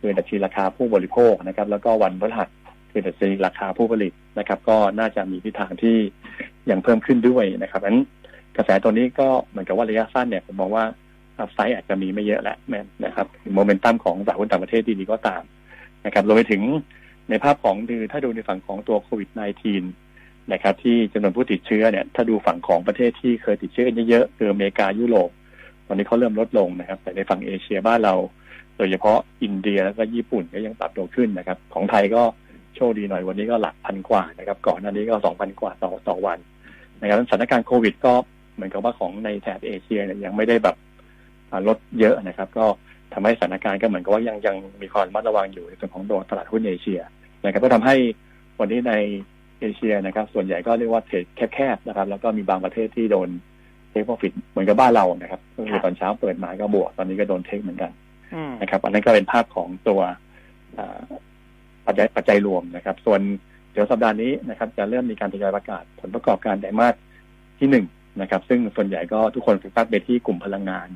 [0.00, 2.48] คือดัชนีราคาผู้บริโภคนะครับ แล้วก็วันพฤหัส
[2.98, 5.96] คือดัชนีราคาผู้ผลิตนะครับ ก็น่าจะมีทิศทางที่
[6.70, 7.98] ยังเพิ่มขึ้นด้วยนะครับนั้น
[8.56, 10.84] กระแสตัวนี้ก็เหมือนกับว่าระยะสั้นเนี่ยผมมองว่า
[11.38, 15.42] อัพไซด์อาจจะมีไม่เยอะแล้วแม่นะครับโมเมนตัมของตลาหุ้นต่างประเทศที่ดีก็ตาม
[16.06, 16.62] นะครับรวมไปถึง
[17.30, 19.28] ในภาพของคือถ้าดูในฝั่งของตัวโควิด
[19.90, 25.30] -19 นะครับ ที่จำนวนผู้ติดเชื้อเนี่ย ถ้าดูฝั่งของประเทศที่เคยติดเชื้อกันเยอะๆคืออเมริกายุโรป
[25.86, 28.14] ตอนนี้เขาเริ่มลดลงนะครับ แต่ในฝั่งเอเชียบ้านเรา
[28.76, 32.22] โดยเฉพาะอินเดียแล้วก็ญี่ปุ่นก็ยังปรับตัวขึ้นนะครับ ของไทยก็
[32.76, 36.38] โชคดีหน่อยวันนี้ก็หลักพันกว่านะครับ ก่อนหน้านี้ก็สองพันกว่าต่อต่อวัน
[37.00, 38.12] นะครับสถานการณ์โควิดก็
[38.54, 40.76] เหมือนกับว่าของในแถบเอเชียเนี่ยยังไม่ได้แบบ
[41.68, 42.66] ลดเยอะนะครับ ก็
[43.12, 47.00] ทำให้สถานการณ์ก็เหมือนกับว่ายังยังมีความมัดระวังอยู่ในส่วนของตัวตลาดหุ้นเอเชีย
[47.44, 47.96] นะครับก็ทำให้
[48.60, 48.94] วันนี้ใน
[49.60, 53.28] เอเชียนะครับ ส่วนใหญ่ก็เรียกว่าเทรดแคบๆนะครับ แล้วก็มีบางประเทศที่โดน
[53.90, 57.92] เทคโปรฟิตเหมือนกับบ้านเรานะครับก็คือตอนเช้าเปิดมาก็บวกตอนนี้ก็โดนเทคเหมือนกัน
[58.60, 60.00] นะครับ อันนั้นก็เป็นภาพของตัว
[61.88, 63.20] ปัจจัยปัจจัยรวมนะครับ ส่วน
[63.72, 66.94] เดี๋ยวสัปดาห์นี้นะครับ จะเริ่มมีการทยอยประกาศ ผลประกอบการไตรมาส
[67.58, 67.86] ที่หนึ่ง
[68.20, 70.88] นะครับ ซึ่งส่วนใหญ่ก็ทุกคนโฟกัสไปที่กลุ่มพลังงาน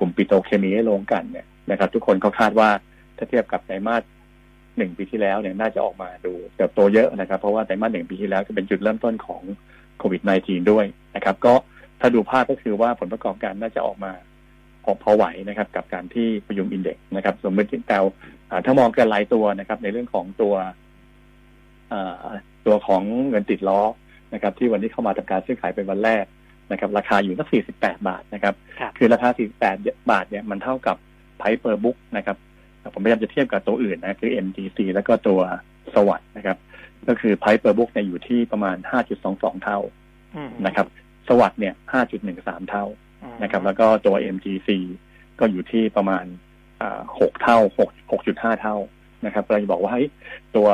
[0.00, 2.70] กลุ่มปิโตรเคมีโรงกันเนี่ยนะครับ ทุกคนเขาคาดว่า
[3.16, 4.02] ถ้าเทียบกับไตรมาส
[4.76, 9.42] หนึ่งปีที่แล้วเนี่ยน่าจะออกมาดูเติบโตเยอะนะครับ เพราะว่าไตรมาสหนึ่งปีที่แล้วจะเป็นจุดเริ่มต้นของ
[9.98, 10.84] โควิด -19 ด้วย
[11.16, 11.54] นะครับ ก็
[12.00, 14.12] ถ้าดูภาพก็คือว่าผลประกอบการน่าจะออกมา
[14.84, 17.98] พอพอไหวนะครับกับการที่ประยุงอินเด็กซ์นะครับ สมมติแต่
[18.64, 20.54] ถ้ามองกันรายตัวนะครับ ในเรื่องของตัว
[22.66, 23.80] ตัวของเงินติดล้อ
[24.34, 26.24] นะครับ ที่วันนี้เข้ามาทำการซื้อขายเป็นวันแรก
[26.72, 28.54] นะครับ ราคาอยู่สัก48 บาทนะครับ
[28.98, 29.28] คือราคา
[29.70, 30.96] 48 บาทเนี่ยมันเท่ากับ
[31.38, 32.36] ไพเปอร์บุ๊กนะครับ
[32.92, 35.40] ผมพยายามจะเทียบกับตัวอื่นนะคือ MTC แล้วก็ตัว
[35.94, 36.56] สวัสดนะครับ
[37.08, 38.76] ก็คือ Price per book เนี่ยอยู่ที่ประมาณ
[39.20, 39.78] 5.22 เท่า
[40.66, 40.86] นะครับ
[41.28, 41.74] สวัสดเนี่ย
[42.22, 42.84] 5.13 เท่า
[43.42, 44.68] นะครับ แล้วก็ตัว MTC
[45.40, 46.24] ก็อยู่ที่ประมาณ
[46.82, 48.76] 6เท่า6 6.5เท่า
[49.26, 50.02] นะครับเราจะบอกว่าให้
[50.56, 50.68] ตัว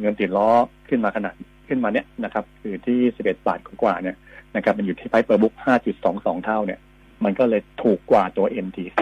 [0.00, 0.48] เงินติดล้อ
[0.88, 1.34] ขึ้นมาขนาด
[1.68, 4.16] ขึ้นมาเนี่ยนะครับคือที่11บเอ็ดบาทกว่าเนี่ย
[4.56, 5.54] นะครับ มันอยู่ที่ Price per book
[5.98, 6.80] 5.22เท่าเนี่ย
[7.24, 8.98] มันก็เลยถูกกว่าตัว MTC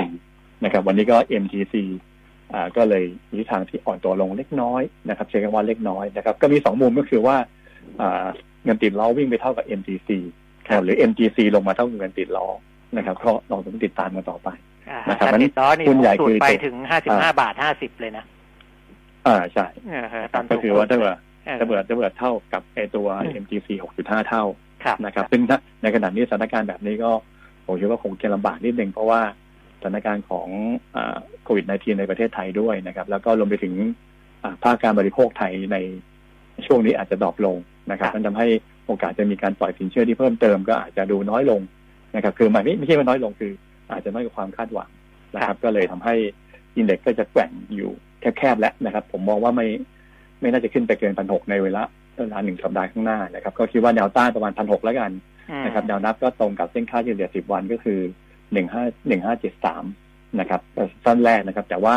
[0.64, 1.74] นะครับ วันนี้ก็ MTC
[2.52, 3.04] อ่าก็เลย
[3.34, 7.36] มีทางที่อ่อนตัวลงเล็กน้อยนะครับใช้คำว่าเล็กน้อยนะครับ ก็มีสองมุมก็คือว่า
[8.00, 8.26] อ่า
[8.64, 10.10] เงินติดล้อวิ่งไปเท่ากับ MTC
[10.84, 12.46] หรือ MTC ลงมาเท่ากับเงินติดล้อ
[12.96, 14.48] นะครับก็ลองต้องติดตามกันต่อไป
[15.10, 15.42] นะครับนั้น
[15.88, 18.24] หุ้นใหญ่คือไปถึงห้าสิบห้าบาทห้าสิบเลยนะ
[19.26, 19.66] อ่าใช่
[20.50, 21.14] ก็คือว่าถ้าเกิด
[21.58, 23.06] ถ้าเกิดถ้าเกิดเท่ากับไอตัว
[23.42, 24.44] MTC หกจุดห้าเท่า
[25.04, 25.42] นะครับ ซึ่ง
[25.82, 27.10] ในขณะนี้สถานการณ์แบบนี้ก็
[27.66, 29.20] ผมคิดว่าคงจะลำบากนิดนึงเพราะว่า
[29.80, 30.48] สถานการณ์ของ
[31.44, 33.74] โควิด -19 ในประเทศไทยด้วยนะครับ แล้วก็รวมไปถึง
[34.64, 35.76] ภาคการบริโภคไทยใน
[36.66, 37.56] ช่วงนี้อาจจะดรอปลง
[37.90, 38.46] นะครับมันทำให้
[38.86, 41.60] โอกาสจะมีการปล่อยสินเชื่อที่เพิ่มเติมก็อาจจะดูน้อยลง
[42.16, 43.52] นะครับ คือไม่ไม่ใช่ว่าน้อยลงคือ
[43.90, 44.88] อาจจะน้อยกว่าความคาดหวัง
[45.34, 46.14] นะครับ ก็เลยทำให้
[46.76, 49.66] อินเด็กซ์ก็จะแกว่งอยู่แคบๆแล้วนะครับ ผมมองว่าไม่
[50.40, 51.82] ไม่น่าจะขึ้นไปเกินพันหกในเวลา
[52.18, 55.10] เวลาหนึ่งสัปดาห์ข้างหน้านะครับ ก็คิดว่าแนวต้านประมาณพันหกแล้วกัน
[55.66, 58.00] นะครับแนวนับก็ตรงกับเส้นค่าเฉลี่ยสิบวันก็คือ
[58.52, 59.84] หนึ่งห้าหนึ่งห้าเจ็ดสาม
[60.40, 60.60] นะครับ
[61.04, 61.94] สั้นแรกนะครับ แต่ว่า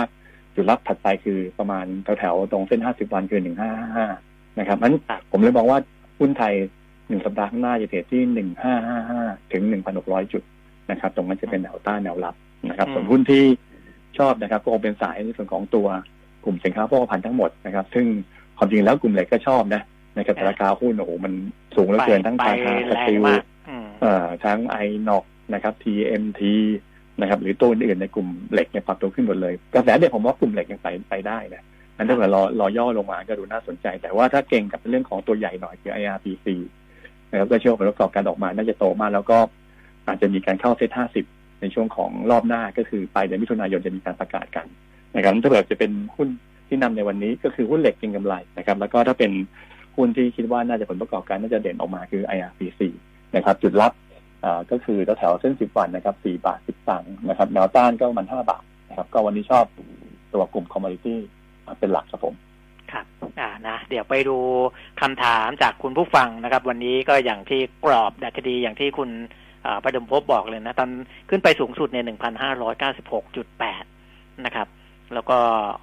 [0.56, 1.86] จุดรับถัดไปคือประมาณ
[2.20, 4.06] แถวๆตรงเส้นห้าสิบวันคือหนึ่งห้าห้า
[4.60, 4.96] นะครับนั้น
[5.32, 5.80] ผมเลยมองว่า
[6.20, 6.54] หุ้นไทย
[7.10, 9.22] หนึ่งสัปดาห์ข้างหน้าจะเทรดที่หนึ่งห้าห้าห้า
[9.54, 10.44] ถึงหนึ่งพันหกร้อยจุด
[10.92, 12.36] นะครับ ตรงนั้นจะเป็นแนวต้านแนวรับ
[12.70, 13.44] นะครับ ส่วนหุ้นที่
[14.18, 15.88] ชอบนะครับ ก็คงเป็นสายในส่วนของตัว
[16.46, 18.06] กลุ่มสินค้าโภคภัณฑ์ทั้งหมดนะครับ ซึ่ง
[18.58, 19.82] ความจริงแล้วกลุ่มเหล็กก็ชอบนะ
[20.16, 21.34] ในกราคาหุ้นโอ้โหมัน
[21.76, 22.56] สูงเหลือเกินทั้งทาง
[22.90, 23.28] สติล
[24.02, 24.76] เอ่อทั้งไอ
[25.10, 26.42] นอกนะครับ TMT
[27.22, 31.64] นะครับหรือตัวอื่นในกลุ่มเหล็กเนี่ยปรับตัวขึ้นหมดเลยกระแสเด็กผมว่ากลุ่มเหล็กยังไปไปได้นะ
[31.96, 36.48] นั้นถ้าเกิดรอรอย่อลงมาก็ดูน่าสนใจ แต่ว่าถ้าเก่งกับเรื่องของตัวใหญ่หน่อยคือ IRPC
[37.32, 39.38] นะครับก็เชื่อว่าผลประกอบการออกมาน่าจะโตมาก แล้วก็
[40.08, 41.26] อาจจะมีการเข้าเซ็ตห้าสิบ
[41.62, 44.66] ในช่วงของรอบหน้าก็คือปลายเดือนมิถุนายนจะมีการประกาศกัน
[45.16, 46.28] นะครับถ้าเกิดจะเป็นหุ้น
[46.68, 49.32] ที่นำในวันนี้ก็คือหุ้นเหล็กเก็งกำไรนะครับ แล้วก็ถ้าเป็น
[49.96, 52.82] หุ้นที่คิดว่าน่าจะผลประกอบการน่าจะเด่นออกมาคือ IRPC
[53.36, 53.94] นะครับ จุดรับ
[54.72, 59.66] ก็คือแถวเส้นสิบวันนะครับสี่บาทสิบตังค์นะครับแนวต้านก็มันห้าบาทนะครับ ก็วันนี้ชอบ
[60.34, 61.20] ตัวกลุ่มคอมมอดิตี้
[61.80, 62.36] เป็นหลักครับผม
[62.94, 63.06] ครับ
[63.40, 64.38] อ่านะเดี๋ยวไปดู
[65.02, 69.10] คำถามจากคุณผู้ฟังนะครับ วันนี้ก็อย่างที่กรอบดัชนีอย่างที่คุณ
[69.84, 70.90] ประดมพบบอกเลยนะ ตอน
[71.30, 73.84] ขึ้นไปสูงสุดในหนึ่งพันห้าร้อยเก้าสิบหกจุดแปด
[74.46, 74.68] นะครับ
[75.14, 75.38] แล้วก็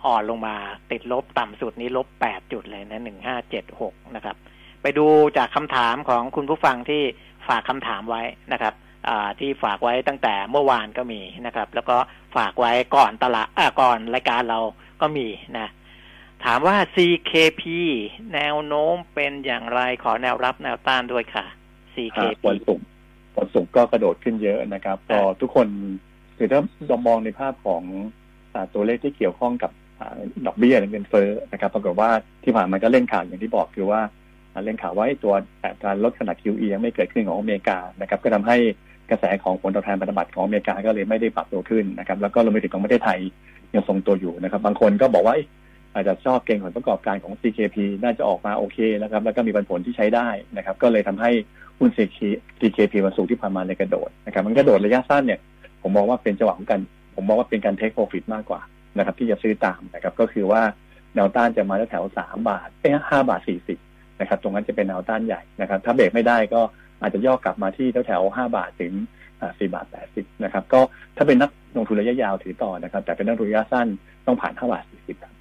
[0.06, 0.56] อ่อนลงมา
[0.90, 4.36] ติดลบต่ำสุดนี้ลบแปดจุดเลยนะหนึ่งห้าเจ็ดหกนะครับ
[4.82, 7.02] ไปดูจากคำถามของคุณผู้ฟังที่
[7.48, 8.74] ฝากคำถามไว้นะครับ
[9.40, 11.96] ที่ฝากไว้ตั้งแต่เมื่อวานก็มีนะครับ แล้วก็
[12.36, 13.48] ฝากไว้ก่อนตลาด
[13.80, 14.60] ก่อนรายการเรา
[15.00, 15.26] ก็มี
[15.58, 15.65] นะ
[16.50, 17.62] ถามว่า CKP
[18.34, 21.44] แนวโน้มเป็นอย่างไรขอแนวรับแนวต้านด้วยค่ะ
[21.94, 22.18] CKP
[22.48, 22.86] วันศุกร์
[23.38, 25.68] วันศุกร์ก็กระโดดขึ้นเยอะนะครับพอทุกคน
[26.36, 27.82] คือถ้าเรามองในภาพของ
[28.54, 29.70] อตัวเลขที่เกี่ยวข้องกับ
[30.46, 32.10] ดอกเบี้ยเงินเฟ้อนะครับปรากฏว่า
[32.44, 34.00] ที่ผ่านมาก็เล่นข่าวอย่างที่บอกคือว่า
[34.64, 35.34] เล่นข่าวว่าตัว
[35.84, 38.56] การลดขนาด QE ยังไม่เกิดขึ้นของอเมริกานะครับ ก็ทำให้
[39.10, 43.20] กระแสของผลตอบแทนพันธบัตรของอเมริกาก็เลยไม่ได้ปรับตัวขึ้นนะครับ แล้วก็รวมไปถึงของประเทศไทย
[43.74, 45.34] ยังทรงตัวอยู่นะครับ บางคนก็บอกว่า
[45.96, 51.30] อาจจะชอบเก่งผลประกอบการของ CKP น่าจะออกมาโอเคนะครับ แล้วก็มีผลที่ใช้ได้นะครับ ก็เลยทำให้
[51.78, 51.90] หุ้น
[52.60, 55.40] CKP วันศุกร์ที่ผ่านมาในกระโดดนะครับ มันกระโดดระยะสั้นเนี่ย
[55.82, 56.80] ผมมองว่าเป็นจังหวะของการ
[57.14, 58.60] ผมมองว่าเป็นการเทคโปรฟิตมากกว่า
[58.98, 60.62] นะครับ ที่จะซื้อตามนะครับ ก็คือว่า
[61.14, 63.78] แนวต้านจะมาแถวสามบาทเอ้ห้าบาทสี่สิบ
[64.20, 66.60] นะครับ ตรงนั้นจะเป็นแนวต้านใหญ่นะครับ ถ้าเบรกไม่ได้ก็
[67.00, 68.92] อาจจะย่อกลับมาที่แถวแถวห้าบาทถึง
[69.58, 70.80] สี่บาทแปดสิบนะครับ ก็
[71.16, 73.86] ถ้าเป็นนักลงทุนระยะยาวถือต่อนะครับ แต่เป็นนักลงทุนระยะสั้น
[74.26, 75.35] ต้องผ่านห้าบาทสี่สิบครับ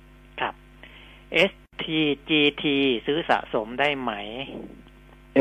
[1.50, 2.64] STGT
[3.06, 4.12] ซื้อสะสมได้ไหม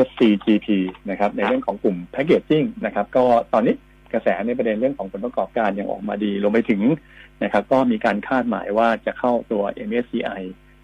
[0.07, 0.67] SCGP
[1.09, 3.23] นะครับ ในเรื่องของกลุ่มแพคเกจจิ้งนะครับ ก็
[3.53, 3.75] ตอนนี้
[4.13, 6.81] กระแสในประเด็นเรื่องของผลประกอบการยังออกมาดีรวมไปถึง
[7.43, 10.41] นะครับ ก็มีการคาดหมายว่าจะเข้าตัว MSCI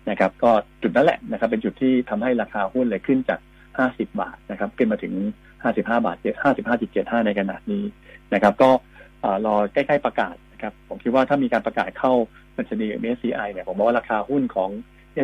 [0.10, 3.40] นะครับ ก็จุดนั้นแหละนะครับ เป็นจุดที่ทำให้ราคาหุ้นเลยขึ้นจาก
[3.78, 5.14] 50 บาทนะครับ ขึ้นมาถึง
[5.64, 6.18] 55 บาท
[6.72, 7.84] 55.75 ในขณะนี้
[8.34, 8.70] นะครับ ก็
[9.46, 12.14] รอใกล้ ๆ ประกาศนะ ครับผมคิดว่าถ้ามีการประกาศเข้า
[12.58, 14.70] ดัชนี MSCI เนี่ยผมว่าราคาหุ้นของ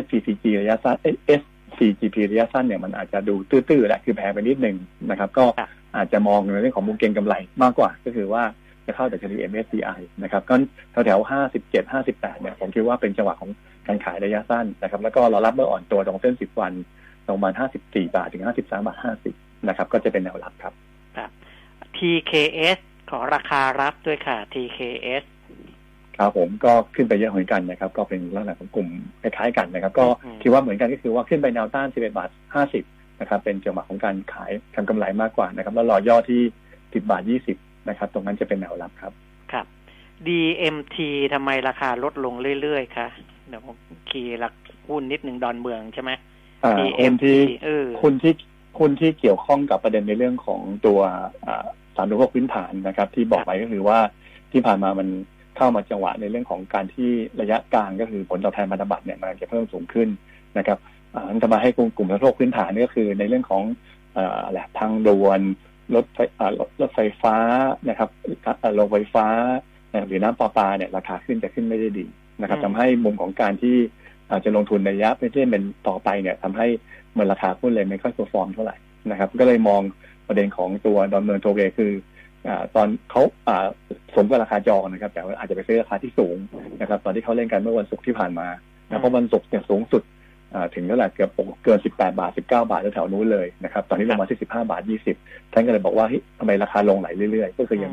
[0.02, 0.96] SCCG ระยะสั้น
[1.40, 4.76] SCGP ระยะสั้นเนี่ยมันอาจจะดูตื้อๆแหละคือแพงไปนิดหนึ่ง
[5.10, 5.44] นะครับ ก็
[5.96, 8.42] อาจจะมองในเรื่องของมุมเก็งกำไรมากกว่า ก็คือว่า
[8.86, 10.54] จะเข้าดัชนี MSCI นะครับก็
[10.92, 11.20] แถวแถว
[11.54, 13.50] 57 58เนี่ยผมคิดว่าเป็นจังหวะของ
[13.86, 16.72] การขายระยะสั้นนะครับ แล้วก็เรารับเมื่ออ่อนตัวตรงเส้น10วัน
[17.28, 18.96] ประมาณ54บาทถึง53บาท
[19.32, 20.72] 50นะครับ ก็จะเป็นแนวรับครับ
[21.18, 21.30] ครับ
[21.96, 22.78] TKS
[23.10, 25.24] ขอราคารับด้วยค่ะ TKS
[26.18, 28.88] ครับผมก็ขึ้นไปเยอะเหมือนกันนะครับ ก็เป็นลักษณะของกลุ่ม
[29.22, 30.06] คล้ายๆกันนะครับ ก็
[30.42, 32.30] คิดว่าเหมือนกันก็คือว่าขึ้นไปแนวต้าน 11 บาท
[32.74, 36.40] 50 นะครับ เป็นจังหวะของการขายทำกำไรมากกว่านะครับ แล้วรอย่อที่
[36.72, 37.22] 10 บาท
[37.54, 39.12] 20 นะครับ ตรงนั้นจะเป็นแนวรับครับ
[39.52, 39.66] ครับ
[40.26, 40.96] DMT
[41.32, 43.08] ทำไมราคาลดลงเรื่อยๆคะ
[43.48, 43.76] เดี๋ยวผม
[44.10, 44.54] คีย์หลัก
[44.88, 46.10] หุ้นนิดหนึ่งดอนเมืองใช่ไหม
[46.78, 47.24] DMT
[48.02, 48.34] คุณที่
[48.78, 51.00] คุณที่เกี่ยวข้องกับประเด็นในเรื่องของตัว
[51.98, 53.98] สารรูปพื้นฐานนะครับ ที่บอกไปก็คือว่า
[54.52, 55.08] ที่ผ่านมามัน
[55.56, 60.08] เข้ามาจังหวะในเรื่องของการที่ระยะกลางก็คือผลตอบแทนพันธบัตรเนี่ยมันจะเพิ่มสูงขึ้น
[60.58, 60.78] นะครับ
[61.14, 63.64] อันจะมาให้กลุ่มกลุ่มโลกพื้นฐานนี่ก็คือในเรื่องของ
[64.14, 65.40] อะไรทางด่วน
[65.94, 66.18] รถไฟ
[66.80, 67.36] รถไฟฟ้า
[67.88, 68.10] นะครับ
[68.74, 69.26] โรงไฟฟ้า
[70.06, 72.06] หรือน้ำประปาเนี่ยราคาขึ้นจะขึ้นไม่ได้ดี
[72.40, 73.76] นะครับทำให้มุมของการที่
[74.30, 76.66] อาจจะลงทุนในระยะไม่ใช่เป็นต่อไปเนี่ยทำให้
[77.12, 78.76] เหมือนราคาหุ้นเลยไม่ค่อย perform เท่าไหร่
[79.10, 79.82] นะครับ ก็เลยมอง
[80.28, 81.92] ประเด็นของตัวดอนเมืองโทลล์เวย์คือ
[82.74, 83.22] ตอนเขา
[84.16, 86.36] สมกับราคาจองนะครับ แต่ว่าอาจจะไปซื้อราคาที่สูง
[86.80, 88.48] นะครับ ตอนที่เขาเล่นกันเมื่อวันศุกร์ที่ผ่านมา
[89.00, 90.02] เพราะวันศุกร์เนี่ยสูงสุด
[90.74, 91.30] ถึงเท่าไหร่เกือบ
[91.64, 94.82] เกิน 18 บาท 19 บาทแถวนู้นเลยนะครับ ตอนนี้ลงมาที่ 15 บาท
[95.14, 96.06] 20 ท่านก็เลยบอกว่า
[96.38, 97.92] ทำไมราคาลงไหลเรื่อยๆ ก็คือยัง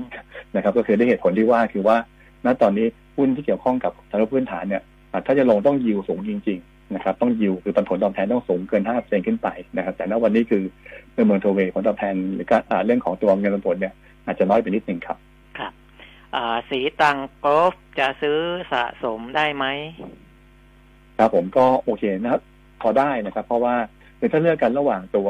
[0.55, 1.97] นะครับ ก็คือได้เหตุผลที่ว่าคือว่า
[2.45, 4.81] ณตอนนี้หุ้นที่เกี่ยวข้องกับสารพื้นฐานเนี่ย
[5.25, 10.63] ถ้าจะลงต้องยิวสูงจริง ๆ นะครับต้องยิวคือปันผลตอบแทนต้องสูงเกิน 5%ขึ้นไปนะครับ แต่ณวันนี้คือ
[11.25, 12.47] เมืองโทเวผลตอบแทนหรือ
[12.85, 13.93] เรื่องของตัวเงินปันผลเนี่ย
[14.25, 15.17] อาจจะน้อยไปนิดหนึ่งครับ
[15.59, 15.71] ครับ
[16.69, 18.39] สีตังกอล์ฟจะซื้อ
[18.73, 19.65] สะสมได้ไหม
[21.17, 22.41] ครับผมก็โอเคนะครับ
[22.81, 23.75] พอได้นะครับ เพราะว่า
[24.31, 25.29] ถ้าเลือกกันระหว่างตัว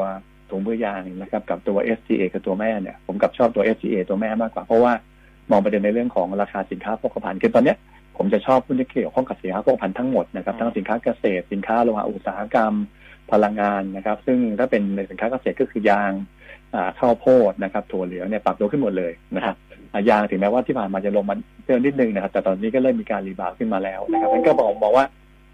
[0.50, 4.92] ถุงมือยางนะครับ กับตัว SGA กับตัวแม่เนี่ย ผมกับชอบตัว SGA ตัวแม่มากกว่า เพราะว่า
[5.50, 7.76] มองประเด็นในเรื่องของราคาสินค้าโภคภัณฑ์คือตอนเนี้ย
[8.16, 12.72] ผมจะชอบหุ้นที่เกี่ยวข้องกับสินค้าโภคภัณฑ์ทั้งหมดนะครับทั้งสินค้าเกษตร สินค้าโลหะอุตสาหกรรม
[13.32, 16.12] พลังงานนะครับ ซึ่งถ้าเป็นในสินค้าเกษตรก็คือยาง
[16.98, 19.56] ข้าวโพดนะครับถั่วเหลืองเนี่ยปรับตัวขึ้นหมดเลยนะครับ
[20.10, 25.04] ยางถึงแม้ว่าที่ผ่านมาจะลงมาเพิ่มนิดนึงนะครับ แต่ตอนนี้ก็เริ่มมีการรีบาวขึ้นมาแล้วนะครับนั้นก็บอกบอกว่า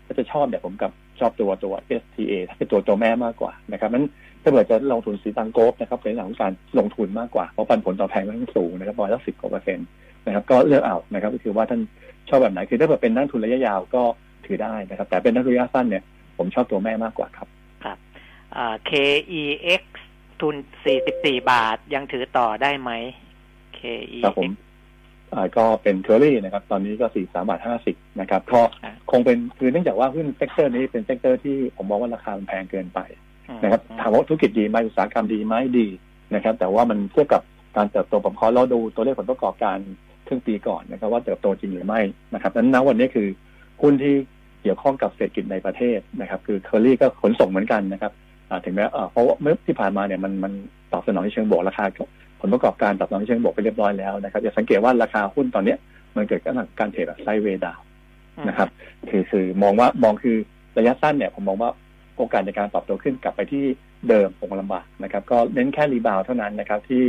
[0.07, 4.07] ถ้าจะชอบเนี่ยผมกับชอบตัวตัว STA ถ้าเป็นตัวตัวแม่มากกว่านะครับนั้น
[4.43, 9.87] ถ้าเกิดจะลงทุนสีตังโกฟนะครับในหลังการลงทุนมากกว่าเพราะปันผลตอบแทนมันสูงนะครับประมาณสักสิบกว่าเปอร์เซ็นต์
[10.27, 11.81] นะครับก็เลือกเอานะครับก็คือว่าท่าน
[12.29, 14.03] ชอบแบบไหนคือถ้าเกิดเป็นนักทุนระยะยาวก็
[14.47, 16.05] ถือได้นะครับ แต่เป็นนักระยะสั้นเนี่ย
[16.39, 17.49] ผมชอบตัวแม่มากกว่าครับ
[17.85, 17.99] ครับ
[18.57, 19.83] อ่า KEX
[20.41, 20.57] ทุน
[21.03, 22.91] 44 บาทยังถือต่อได้ไหม
[23.79, 24.51] KEX ครับผม
[25.33, 33.01] อ่าก็เป็นเคอรี่นะครับ ตอนนี้ก็สี่สามบาทห้าสิบนะครับก็อ่าคงเป็นคือเนื่องจากว่าหุ้น sector นี้เป็น sector ที่ผมมองว่าราคามันแพงเกินไป
[33.49, 35.87] อืมนะครับถามว่าธุรกิจดีไหมอุตสาหกรรมดีไหมดี
[36.35, 37.43] นะครับ แต่ว่ามันเทียบกับ
[37.77, 39.79] การเติบโตผมขอเราดูตัวเลขผลประกอบการ
[40.12, 42.01] ค รึ่งปีก่อนนะครับ ว่าเติบโตจริงหรือไม่
[42.35, 43.29] นะครับนั้นณวันนี้คือ
[43.83, 44.15] หุ้นที่
[44.63, 48.13] เกี่ยวข้องกับเศรษฐกิจในประเทศนะครับ คือเคอรี่ก็ขนส่งเหมือนกันนะครับ
[48.65, 50.53] ถึงแม้เพราะว่าเมื่อที่ผ่านมาเนี่ยมันมัน
[50.93, 51.85] ตอบสนองในเชิงบวกราคา
[52.41, 55.79] ผลประกอบการตอบสนองในเชิงบวกไปเรียบร้อยแล้วนะครับจะสังเกตว่าราคาหุ้นตอนเนี้ย
[56.17, 57.81] มันเกิดการการเทรดแบบไซด์เวดาว
[58.49, 58.69] นะครับ
[59.11, 60.37] คือคือมองว่ามองคือ
[60.79, 61.71] ระยะสั้นเนี่ยผมมองว่า
[62.17, 63.65] โอกาสในการปรับตัวขึ้นกลับไปที่
[64.09, 67.05] เดิมคงลำบากนะครับ ก็เน้นแค่รีบาวเท่านั้นนะครับที่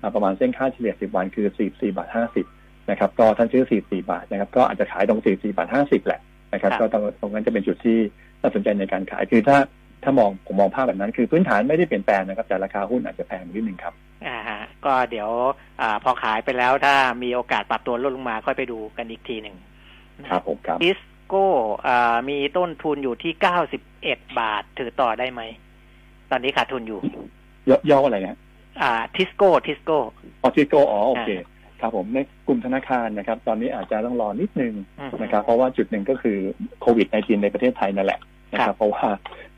[0.00, 2.55] อ่าประมาณเส้นค่าเฉลี่ย 10 วันคือ 44 บาท 50
[2.90, 6.20] นะครับ ก็ท่านซื้อ 44 บาทนะครับ ก็อาจจะขายตรง 44 บาท 50 แหละ
[6.52, 7.98] นะครับครับ ก็ตรงตรงนั้นจะเป็นจุดที่
[8.40, 9.58] น่าสนใจในการขาย คือถ้า
[10.02, 13.94] ถ้ามองผมมองภาพแบบนั้น คือพื้นฐานไม่ได้เปลี่ยนแปลงนะครับ แต่ราคาหุ้นอาจจะแพงนิดนึงครับ
[14.26, 15.30] อ่าฮะ ก็เดี๋ยว
[15.80, 19.56] อาพอขายไปแล้วถ้ามีโอกาสปรับตัวลดลงมาค่อยไปดูกันอีกทีหนึ่ง
[20.28, 21.46] ครับผมครับทิสโก้
[21.86, 23.32] อ่ามีต้นทุนอยู่ที่
[23.86, 25.42] 91 บาท ถือต่อได้ไหม
[26.30, 27.00] ตอนนี้ขาดทุนอยู่
[27.68, 28.38] ย่อย่ออะไรนะ
[28.82, 29.98] อ่าทิสโก้ทิสโก้
[30.42, 31.30] อ๋อทิสโก้อ๋อโอเค
[31.80, 34.74] ครับผมในกลุ่มธนาคารนะครับ ตอนนี้อาจจะต้องรอนิดนึง
[35.22, 36.38] นะครับ เพราะว่าจุดหนึ่งก็คือ
[36.80, 38.20] โควิด -19 ในประเทศไทยนั่นแหละ
[38.52, 39.06] นะคครัรับบเพราะว่า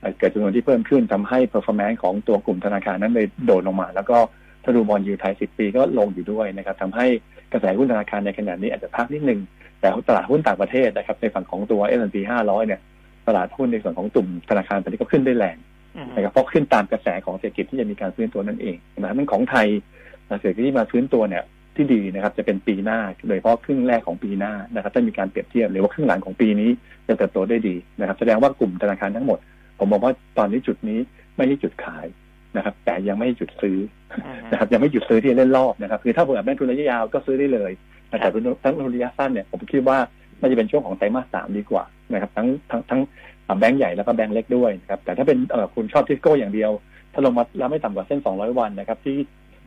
[0.00, 4.18] เอ่อเกิดจำนวนที่เพิ่มขึ้นทำให้ performance ของตัวกลุ่มธนาคารนั้นเลยโดดลงมา แล้วก็
[4.64, 7.06] ถ้าดูบอลยูไทย10ปีก็ลงอยู่ด้วยนะครับทำให้
[7.52, 9.40] กระแสหุ้นธนาคารในขณะนี้อาจจะพักนิดนึง
[9.80, 12.80] แต่ตลาดหุ้นต่างประเทศนะครับ ในฝั่งของตัว S&P 500 เนี่ย
[13.28, 15.56] ตลาดหุ้นในส่วนของกลุ่มธนาคารตอนนี้ก็ขึ้นได้แรง
[15.96, 19.66] อืมนะครับเพราะขึ้นตามกระแสของเศรษฐกิจที่จะมีการฟื้นตัวนั่นเองนะครับมันของไทย
[20.40, 21.42] เศรษฐกิจที่มาฟื้นตัวเนี่ย
[21.78, 22.98] ที่ดีนะครับ จะเป็นปีหน้า
[23.28, 26.70] โดยเฉพาะครึ่งแรกของปีหน้านะครับถ้ามีการเปรียบเทียบหรือว่าครึ่งหลังของปีนี้
[27.08, 29.38] จะเติบโตได้ดีนะครับ แสดงว่ากลุ่มธนาคารทั้งหมด
[29.78, 30.98] ผมบอกว่าตอนนี้จุดนี้
[31.36, 32.06] ไม่ใช่จุดขาย
[32.56, 33.78] นะครับ แต่ยังไม่ใช่จุดซื้อ
[34.26, 37.72] อืมนะครับยังไม่หยุดซื้อที่จะเล่นรอบนะครับคือถ้าผมแบบแม่นทุนระยะยาวก็ซื้อได้เลย
[38.12, 39.98] นะครัแต่บทั้งทุนระยะสั้นเนี่ยผมคิดว่า
[40.40, 43.00] น่าจะเป็นช่วงของไตรมาสสามดีกว่านะครับ ทั้งทั้งทั้ง
[43.46, 46.70] อ่าแบงก์ใหญ่แล้วก็แบงก์เล็กด้วยนะครับแต่ถ้าเป็นเอ่อคุณชอบทิสโก้อย่างเดียว
[47.12, 49.16] ถ้าลงมาแล้วไม่ต่ำกว่าเส้น 200 วันนะครับ ที่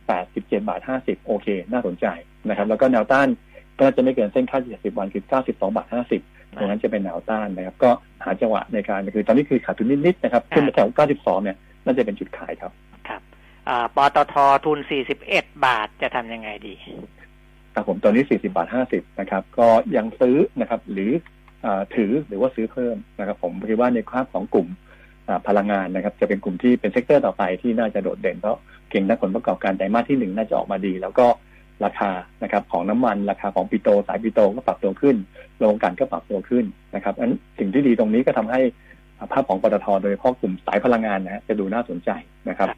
[0.08, 2.06] 87บาท50 โอเค น่าสนใจ
[2.48, 3.28] นะครับ แล้วก็แนวต้าน
[3.76, 5.86] ก็น่าจะไม่เกินเส้นค่าเฉลี่ย10วันคือ92บาท
[6.20, 7.90] 50 ตรงนั้นจะเป็นแนวต้านนะครับ ก็
[8.24, 12.72] หาจังหวะในการคือตอนนี้คือขาดทุนนิดๆนะครับขึ้นมาแถว92เนี่ยน่าจะเป็นจุดขายครับ
[13.08, 13.20] ครับ
[13.68, 14.34] อ่าปตท
[14.64, 14.78] ทุน
[15.22, 16.74] 41 บาทจะทำยังไงดี
[17.74, 21.10] ครับผมตอนนี้ 40 บาท 50 นะครับ ก็ยังซื้อนะครับ หรือ
[21.64, 24.91] อาถือหรือว่าซื้อเพิ่มนะครับ ผมคิดว่าในภาพของกลุ่มอ่า
[25.48, 28.58] พลังงานนะครับจะเป็นกลุ่มที่เป็น sector ต่อไปที่น่าจะโดดเด่นเพราะ
[28.90, 31.26] เก็งด้านผลประกอบการไตรมาสที่หนึ่งน่าจะออกมาดี แล้วก็
[31.84, 32.10] ราคา
[32.42, 35.16] นะครับของน้ำมันราคาของ petro สาย petro ก็ปรับตัวขึ้น
[35.58, 36.64] โรงกลั่นก็ปรับตัวขึ้น
[36.94, 38.60] นะครับอันสิ่งที่ดีตรงนี้ก็ทำให้
[39.32, 42.10] ภาพของปตทโดยเฉพาะกลุ่มสายพลังงานนะจะดูน่าสนใจ
[42.48, 42.68] นะครับ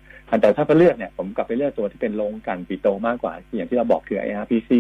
[0.41, 4.71] แต่ถ้าไปเลือกเนี่ยผมกลับไปเลือกตัวที่เป็นโรงกลั่น petro มากกว่า อย่างที่เราบอกคือ IRPC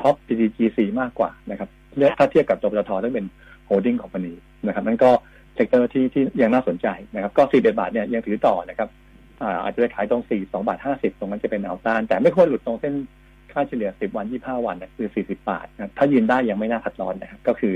[0.00, 3.26] TOP PTGC มากกว่านะครับเลือกถ้าเทียบกับตัวปตทต้องเป็น
[3.66, 4.34] holding company
[4.66, 5.10] นะครับนั่นก็
[5.54, 8.88] sector ที่ที่ยังน่าสนใจนะครับก็4บาทเนี่ยยังถือต่อนะครับ
[9.42, 12.94] อ่าอาจจะไปขายตรง 4 2 บาท 50 ตรงนั้นจะเป็นแนวต้าน แต่ไม่ควรหลุดตรงเส้น
[13.52, 17.74] ค่าเฉลี่ย 10 วัน 25 วันนะคือ 40 บาทนะครับถ้ายืนได้ยังไม่น่าขัดร้อนนะครับก็คือ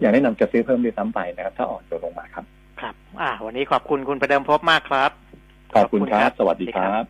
[0.00, 2.44] อย่างแนะนำจะซื้อเพิ่มด้วยซ้ำไปนะครับ ถ้าอ่อนตัวลงมาครับ
[2.80, 5.10] ครับ อ่า วันนี้ขอบคุณคุณประเดิมพบมากครับ
[5.74, 7.04] ขอบคุณครับ สวัสดีครับ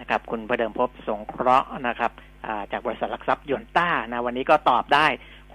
[0.00, 2.12] นะครับ คุณประเดิมพบสงเคราะห์นะครับ
[2.46, 5.06] อ่าจากบริษัทหลักทรัพย์ยนต้านะวันนี้ก็ตอบได้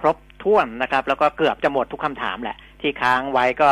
[0.02, 3.70] ครบถ้วนนะครับ แล้วก็เกือบจะหมดทุกคำถามแหละ ที่ค้างไว้ก็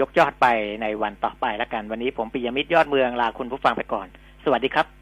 [0.00, 0.46] ยกยอดไป
[0.82, 4.06] ในวันต่อไปแล้วกัน วันนี้ผมปิยมิตรยอดเมืองลาคุณผู้ฟังไปก่อน
[4.44, 4.97] สวัสดีครับ